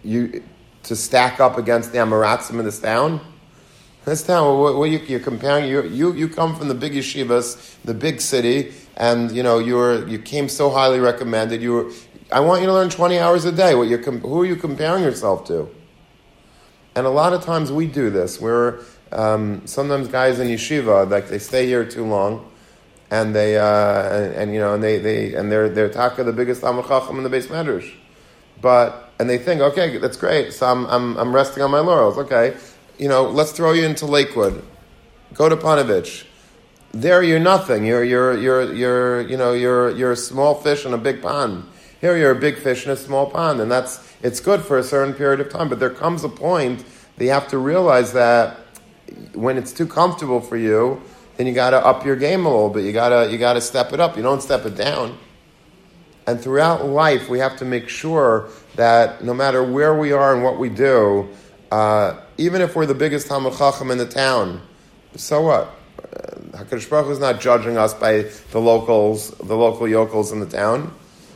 you." 0.03 0.43
To 0.85 0.95
stack 0.95 1.39
up 1.39 1.57
against 1.57 1.91
the 1.91 1.99
Amaratzim 1.99 2.59
in 2.59 2.65
this 2.65 2.79
town? 2.79 3.19
This 4.05 4.21
town, 4.21 4.59
what, 4.59 4.75
what 4.75 4.91
you, 4.91 5.15
are 5.15 5.19
comparing, 5.19 5.67
you, 5.67 5.81
you, 5.83 6.13
you 6.13 6.29
come 6.29 6.55
from 6.55 6.67
the 6.67 6.75
big 6.75 6.93
yeshivas, 6.93 7.75
the 7.83 7.93
big 7.95 8.21
city, 8.21 8.71
and 8.97 9.31
you 9.31 9.41
know 9.41 9.57
you 9.57 9.75
were 9.75 10.07
you 10.07 10.19
came 10.19 10.47
so 10.47 10.69
highly 10.69 10.99
recommended. 10.99 11.61
You 11.61 11.73
were, 11.73 11.91
I 12.31 12.39
want 12.39 12.61
you 12.61 12.67
to 12.67 12.73
learn 12.73 12.89
twenty 12.89 13.17
hours 13.17 13.45
a 13.45 13.51
day. 13.51 13.73
What 13.73 13.87
you're, 13.87 13.99
who 13.99 14.41
are 14.41 14.45
you 14.45 14.55
comparing 14.55 15.03
yourself 15.03 15.45
to? 15.47 15.69
And 16.95 17.07
a 17.07 17.09
lot 17.09 17.33
of 17.33 17.43
times 17.43 17.71
we 17.71 17.87
do 17.87 18.11
this. 18.11 18.39
We're 18.39 18.81
um, 19.11 19.65
sometimes 19.65 20.07
guys 20.07 20.39
in 20.39 20.47
yeshiva 20.49 21.09
like 21.09 21.27
they 21.27 21.39
stay 21.39 21.65
here 21.65 21.83
too 21.83 22.05
long, 22.05 22.49
and 23.09 23.35
they 23.35 23.57
uh, 23.57 23.65
and, 23.65 24.35
and, 24.35 24.53
you 24.53 24.59
know 24.59 24.75
and 24.75 24.83
they, 24.83 24.99
they 24.99 25.33
and 25.33 25.51
they're 25.51 25.67
they're 25.67 25.89
taka 25.89 26.23
the 26.23 26.31
biggest 26.31 26.61
Talmud 26.61 26.85
Chacham 26.85 27.17
in 27.17 27.23
the 27.23 27.29
beis 27.29 27.47
medrash, 27.47 27.91
but 28.61 29.04
and 29.19 29.29
they 29.29 29.37
think, 29.37 29.61
okay, 29.61 29.97
that's 29.97 30.17
great. 30.17 30.53
So 30.53 30.67
I'm, 30.67 30.85
I'm, 30.87 31.17
I'm 31.17 31.33
resting 31.33 31.63
on 31.63 31.71
my 31.71 31.79
laurels. 31.79 32.17
Okay, 32.17 32.57
you 32.97 33.07
know, 33.07 33.23
let's 33.29 33.51
throw 33.51 33.71
you 33.73 33.85
into 33.85 34.05
Lakewood. 34.05 34.63
Go 35.33 35.49
to 35.49 35.55
Ponevezh. 35.55 36.25
There, 36.91 37.21
you're 37.21 37.39
nothing. 37.39 37.85
You're, 37.85 38.03
you're, 38.05 38.37
you're, 38.37 38.73
you're, 38.73 39.21
you 39.21 39.35
know, 39.35 39.51
you're, 39.51 39.91
you're 39.91 40.13
a 40.13 40.17
small 40.17 40.55
fish 40.55 40.85
in 40.85 40.93
a 40.93 40.97
big 40.97 41.21
pond. 41.21 41.65
Here, 41.99 42.15
you're 42.17 42.31
a 42.31 42.39
big 42.39 42.57
fish 42.57 42.85
in 42.85 42.91
a 42.91 42.95
small 42.95 43.29
pond, 43.29 43.59
and 43.59 43.69
that's 43.69 44.13
it's 44.21 44.39
good 44.39 44.61
for 44.61 44.77
a 44.77 44.83
certain 44.83 45.13
period 45.13 45.39
of 45.39 45.49
time. 45.49 45.69
But 45.69 45.79
there 45.79 45.89
comes 45.89 46.23
a 46.23 46.29
point 46.29 46.85
that 47.17 47.23
you 47.23 47.31
have 47.31 47.47
to 47.49 47.57
realize 47.57 48.13
that 48.13 48.57
when 49.33 49.57
it's 49.57 49.73
too 49.73 49.87
comfortable 49.87 50.39
for 50.39 50.57
you, 50.57 51.01
then 51.37 51.47
you 51.47 51.53
got 51.53 51.71
to 51.71 51.85
up 51.85 52.05
your 52.05 52.15
game 52.15 52.45
a 52.45 52.49
little 52.49 52.69
bit. 52.69 52.85
You 52.85 52.93
gotta, 52.93 53.31
you 53.31 53.37
gotta 53.37 53.61
step 53.61 53.91
it 53.91 53.99
up. 53.99 54.15
You 54.15 54.23
don't 54.23 54.41
step 54.41 54.65
it 54.65 54.75
down. 54.75 55.17
And 56.27 56.41
throughout 56.41 56.85
life, 56.85 57.29
we 57.29 57.39
have 57.39 57.57
to 57.57 57.65
make 57.65 57.87
sure 57.87 58.49
that 58.75 59.23
no 59.23 59.33
matter 59.33 59.63
where 59.63 59.93
we 59.97 60.11
are 60.11 60.33
and 60.33 60.43
what 60.43 60.57
we 60.57 60.69
do, 60.69 61.29
uh, 61.71 62.19
even 62.37 62.61
if 62.61 62.75
we're 62.75 62.87
the 62.87 62.95
biggest 62.95 63.27
Talmud 63.27 63.55
Chacham 63.57 63.91
in 63.91 63.97
the 63.97 64.07
town, 64.07 64.61
so 65.15 65.41
what? 65.41 65.69
Uh, 65.99 66.63
Hakadosh 66.63 66.89
Baruch 66.89 67.11
is 67.11 67.19
not 67.19 67.39
judging 67.39 67.77
us 67.77 67.93
by 67.93 68.29
the 68.51 68.59
locals, 68.59 69.31
the 69.37 69.55
local 69.55 69.87
yokels 69.87 70.31
in 70.31 70.39
the 70.39 70.47
town. 70.47 70.93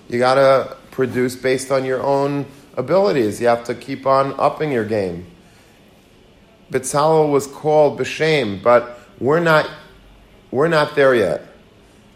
You 0.08 0.18
got 0.18 0.36
to 0.36 0.76
produce 0.90 1.36
based 1.36 1.72
on 1.72 1.86
your 1.86 2.02
own 2.02 2.48
abilities. 2.76 3.40
You 3.40 3.48
have 3.48 3.66
to 3.66 3.76
keep 3.76 4.08
on 4.08 4.34
upping 4.40 4.72
your 4.72 4.86
game. 4.86 5.28
Bitzalel 6.72 7.32
was 7.32 7.46
called 7.46 8.00
b'shem, 8.00 8.62
but 8.64 9.00
we're 9.20 9.40
not, 9.40 9.70
we're 10.52 10.68
not 10.68 10.96
there 10.96 11.14
yet 11.14 11.49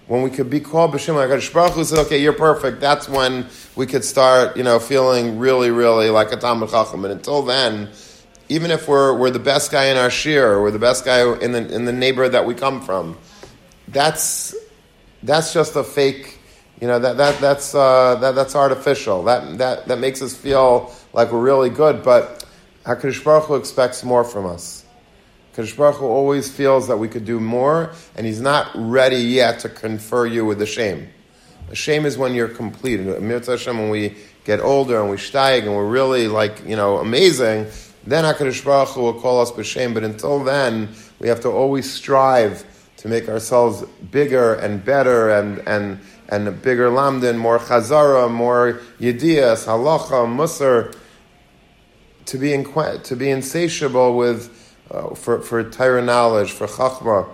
when 0.07 0.21
we 0.21 0.29
could 0.29 0.49
be 0.49 0.59
called 0.59 0.91
b'shem 0.91 1.15
like 1.15 1.53
Baruch 1.53 1.73
Hu 1.73 1.83
said, 1.83 1.99
okay, 1.99 2.21
you're 2.21 2.33
perfect. 2.33 2.79
That's 2.81 3.07
when 3.07 3.47
we 3.75 3.85
could 3.85 4.03
start, 4.03 4.57
you 4.57 4.63
know, 4.63 4.79
feeling 4.79 5.39
really, 5.39 5.71
really 5.71 6.09
like 6.09 6.31
a 6.31 6.37
Talmud 6.37 6.69
Chacham. 6.69 7.05
And 7.05 7.13
until 7.13 7.41
then, 7.41 7.89
even 8.49 8.69
if 8.71 8.87
we're, 8.87 9.17
we're 9.17 9.31
the 9.31 9.39
best 9.39 9.71
guy 9.71 9.85
in 9.85 9.97
our 9.97 10.09
shir, 10.09 10.61
we're 10.61 10.71
the 10.71 10.79
best 10.79 11.05
guy 11.05 11.33
in 11.39 11.53
the, 11.53 11.73
in 11.73 11.85
the 11.85 11.93
neighborhood 11.93 12.33
that 12.33 12.45
we 12.45 12.53
come 12.53 12.81
from, 12.81 13.17
that's, 13.87 14.53
that's 15.23 15.53
just 15.53 15.75
a 15.75 15.83
fake, 15.83 16.39
you 16.83 16.87
know 16.89 16.99
that, 16.99 17.15
that 17.15 17.39
that's 17.39 17.73
uh, 17.73 18.15
that, 18.15 18.35
that's 18.35 18.55
artificial. 18.57 19.23
That 19.23 19.57
that 19.57 19.87
that 19.87 19.99
makes 19.99 20.21
us 20.21 20.35
feel 20.35 20.93
like 21.13 21.31
we're 21.31 21.39
really 21.39 21.69
good, 21.69 22.03
but 22.03 22.43
Hakadosh 22.85 23.23
Baruch 23.23 23.45
Hu 23.45 23.55
expects 23.55 24.03
more 24.03 24.25
from 24.25 24.45
us. 24.45 24.82
Hakadosh 25.53 25.77
Baruch 25.77 25.97
Hu 25.97 26.05
always 26.05 26.51
feels 26.51 26.87
that 26.87 26.97
we 26.97 27.07
could 27.07 27.25
do 27.25 27.39
more, 27.39 27.93
and 28.15 28.25
He's 28.25 28.41
not 28.41 28.71
ready 28.73 29.17
yet 29.17 29.59
to 29.59 29.69
confer 29.69 30.25
you 30.25 30.45
with 30.45 30.57
the 30.59 30.65
shame. 30.65 31.09
The 31.69 31.75
shame 31.75 32.05
is 32.05 32.17
when 32.17 32.33
you're 32.33 32.49
complete. 32.49 32.99
Hashem, 32.99 33.77
when 33.77 33.89
we 33.89 34.15
get 34.45 34.59
older 34.59 34.99
and 34.99 35.09
we 35.09 35.17
steig 35.17 35.63
and 35.63 35.75
we're 35.75 35.87
really 35.87 36.27
like 36.27 36.63
you 36.67 36.75
know 36.75 36.97
amazing, 36.97 37.67
then 38.05 38.23
Hakadosh 38.23 38.63
Baruch 38.65 38.89
Hu 38.89 39.01
will 39.01 39.21
call 39.21 39.41
us 39.41 39.51
b'shem. 39.51 39.93
But 39.93 40.03
until 40.03 40.43
then, 40.43 40.89
we 41.19 41.27
have 41.27 41.41
to 41.41 41.49
always 41.49 41.91
strive 41.91 42.65
to 42.97 43.07
make 43.07 43.29
ourselves 43.29 43.83
bigger 44.11 44.55
and 44.55 44.83
better 44.83 45.29
and 45.29 45.59
and 45.67 45.99
and 46.29 46.61
bigger 46.63 46.89
lamdin, 46.89 47.37
more 47.37 47.59
chazara, 47.59 48.31
more 48.31 48.81
yedias, 48.99 49.65
halacha, 49.65 50.25
musar, 50.25 50.95
to 52.25 52.37
be 52.39 52.49
inqu- 52.49 53.03
to 53.03 53.15
be 53.15 53.29
insatiable 53.29 54.17
with 54.17 54.62
uh, 54.93 55.15
for 55.15 55.41
for 55.41 55.63
Torah 55.69 56.01
knowledge, 56.01 56.51
for 56.51 56.67
chachma. 56.67 57.27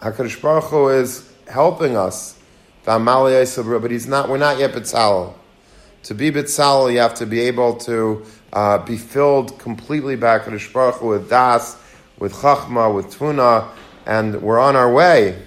Hakadosh 0.00 0.40
Baruch 0.40 0.64
Hu 0.64 0.88
is 0.88 1.30
helping 1.48 1.96
us. 1.96 2.38
But 2.84 3.90
he's 3.90 4.06
not. 4.06 4.28
We're 4.28 4.38
not 4.38 4.58
yet 4.58 4.72
betzalel. 4.72 5.34
To 6.04 6.14
be 6.14 6.30
betzalel, 6.30 6.92
you 6.92 6.98
have 6.98 7.14
to 7.14 7.26
be 7.26 7.40
able 7.40 7.76
to 7.76 8.24
uh, 8.52 8.78
be 8.78 8.96
filled 8.96 9.58
completely 9.58 10.16
by 10.16 10.38
Hakadosh 10.38 10.72
Baruch 10.72 10.96
Hu 10.96 11.08
with 11.08 11.30
das, 11.30 11.76
with 12.18 12.32
chachma, 12.32 12.94
with 12.94 13.10
tuna, 13.16 13.70
and 14.06 14.42
we're 14.42 14.58
on 14.58 14.76
our 14.76 14.92
way 14.92 15.42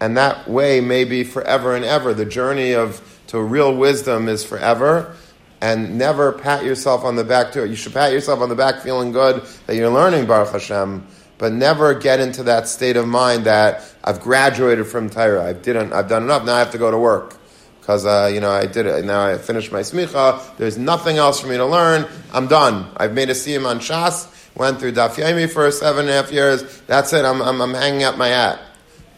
and 0.00 0.16
that 0.16 0.48
way 0.48 0.80
may 0.80 1.04
be 1.04 1.24
forever 1.24 1.74
and 1.74 1.84
ever. 1.84 2.14
The 2.14 2.24
journey 2.24 2.72
of 2.72 3.02
to 3.28 3.40
real 3.40 3.74
wisdom 3.76 4.28
is 4.28 4.44
forever, 4.44 5.14
and 5.60 5.98
never 5.98 6.32
pat 6.32 6.64
yourself 6.64 7.04
on 7.04 7.16
the 7.16 7.24
back 7.24 7.52
to 7.52 7.64
it. 7.64 7.70
You 7.70 7.76
should 7.76 7.94
pat 7.94 8.12
yourself 8.12 8.40
on 8.40 8.48
the 8.48 8.54
back 8.54 8.82
feeling 8.82 9.12
good 9.12 9.42
that 9.66 9.76
you're 9.76 9.90
learning 9.90 10.26
Baruch 10.26 10.52
Hashem, 10.52 11.06
but 11.38 11.52
never 11.52 11.94
get 11.94 12.20
into 12.20 12.44
that 12.44 12.68
state 12.68 12.96
of 12.96 13.06
mind 13.06 13.44
that 13.44 13.84
I've 14.04 14.20
graduated 14.20 14.86
from 14.86 15.10
Torah. 15.10 15.44
I 15.44 15.52
didn't. 15.52 15.92
I've 15.92 16.08
done 16.08 16.22
enough. 16.22 16.44
Now 16.44 16.56
I 16.56 16.58
have 16.60 16.72
to 16.72 16.78
go 16.78 16.90
to 16.90 16.98
work 16.98 17.36
because 17.80 18.04
uh, 18.04 18.30
you 18.32 18.40
know 18.40 18.50
I 18.50 18.66
did 18.66 18.86
it. 18.86 19.04
Now 19.04 19.26
I 19.26 19.38
finished 19.38 19.72
my 19.72 19.80
smicha. 19.80 20.56
There's 20.56 20.78
nothing 20.78 21.16
else 21.16 21.40
for 21.40 21.48
me 21.48 21.56
to 21.56 21.66
learn. 21.66 22.06
I'm 22.32 22.46
done. 22.46 22.90
I've 22.96 23.14
made 23.14 23.30
a 23.30 23.34
siyum 23.34 23.66
on 23.66 23.80
Shas. 23.80 24.34
Went 24.54 24.80
through 24.80 24.92
Daf 24.92 25.14
Yomi 25.14 25.48
for 25.50 25.70
seven 25.70 26.00
and 26.00 26.10
a 26.10 26.12
half 26.14 26.32
years. 26.32 26.80
That's 26.82 27.12
it. 27.12 27.24
I'm, 27.24 27.40
I'm, 27.40 27.60
I'm 27.60 27.74
hanging 27.74 28.02
up 28.02 28.16
my 28.16 28.28
hat. 28.28 28.60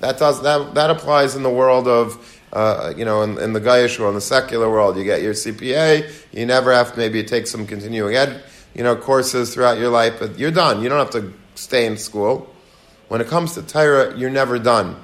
That 0.00 0.18
does 0.18 0.42
that 0.42 0.74
that 0.74 0.90
applies 0.90 1.37
in 1.37 1.42
the 1.42 1.50
world 1.50 1.87
of 1.87 2.30
uh, 2.52 2.92
you 2.96 3.04
know 3.04 3.22
in, 3.22 3.38
in 3.38 3.52
the 3.52 3.60
Gayish 3.60 3.98
world, 3.98 4.10
in 4.10 4.14
the 4.16 4.20
secular 4.20 4.70
world. 4.70 4.96
You 4.96 5.04
get 5.04 5.22
your 5.22 5.34
CPA. 5.34 6.10
You 6.32 6.46
never 6.46 6.72
have 6.72 6.92
to 6.92 6.98
maybe 6.98 7.22
take 7.24 7.46
some 7.46 7.66
continuing 7.66 8.16
ed 8.16 8.42
you 8.74 8.82
know 8.82 8.96
courses 8.96 9.54
throughout 9.54 9.78
your 9.78 9.90
life, 9.90 10.18
but 10.18 10.38
you're 10.38 10.50
done. 10.50 10.82
You 10.82 10.88
don't 10.88 10.98
have 10.98 11.10
to 11.22 11.32
stay 11.54 11.86
in 11.86 11.96
school. 11.96 12.52
When 13.08 13.20
it 13.20 13.26
comes 13.26 13.54
to 13.54 13.62
Torah, 13.62 14.16
you're 14.16 14.30
never 14.30 14.58
done. 14.58 14.96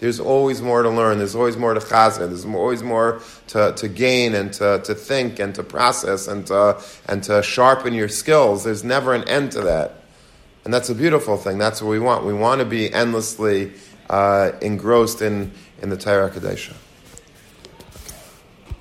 There's 0.00 0.18
always 0.18 0.60
more 0.60 0.82
to 0.82 0.90
learn. 0.90 1.18
There's 1.18 1.34
always 1.36 1.56
more 1.56 1.72
to 1.72 1.80
chazer. 1.80 2.28
There's 2.28 2.44
always 2.44 2.82
more 2.82 3.20
to, 3.48 3.72
to 3.76 3.88
gain 3.88 4.34
and 4.34 4.52
to, 4.54 4.80
to 4.84 4.94
think 4.94 5.38
and 5.38 5.54
to 5.54 5.62
process 5.62 6.26
and 6.26 6.46
to, 6.48 6.82
and 7.06 7.22
to 7.24 7.42
sharpen 7.42 7.94
your 7.94 8.08
skills. 8.08 8.64
There's 8.64 8.82
never 8.82 9.14
an 9.14 9.26
end 9.28 9.52
to 9.52 9.62
that. 9.62 9.94
And 10.64 10.74
that's 10.74 10.88
a 10.88 10.94
beautiful 10.94 11.36
thing. 11.36 11.58
That's 11.58 11.80
what 11.80 11.90
we 11.90 11.98
want. 11.98 12.24
We 12.24 12.34
want 12.34 12.58
to 12.60 12.64
be 12.64 12.92
endlessly 12.92 13.72
uh, 14.10 14.52
engrossed 14.60 15.22
in, 15.22 15.52
in 15.84 15.90
the 15.90 15.96
Torah 15.98 16.30
Kadesha. 16.30 16.72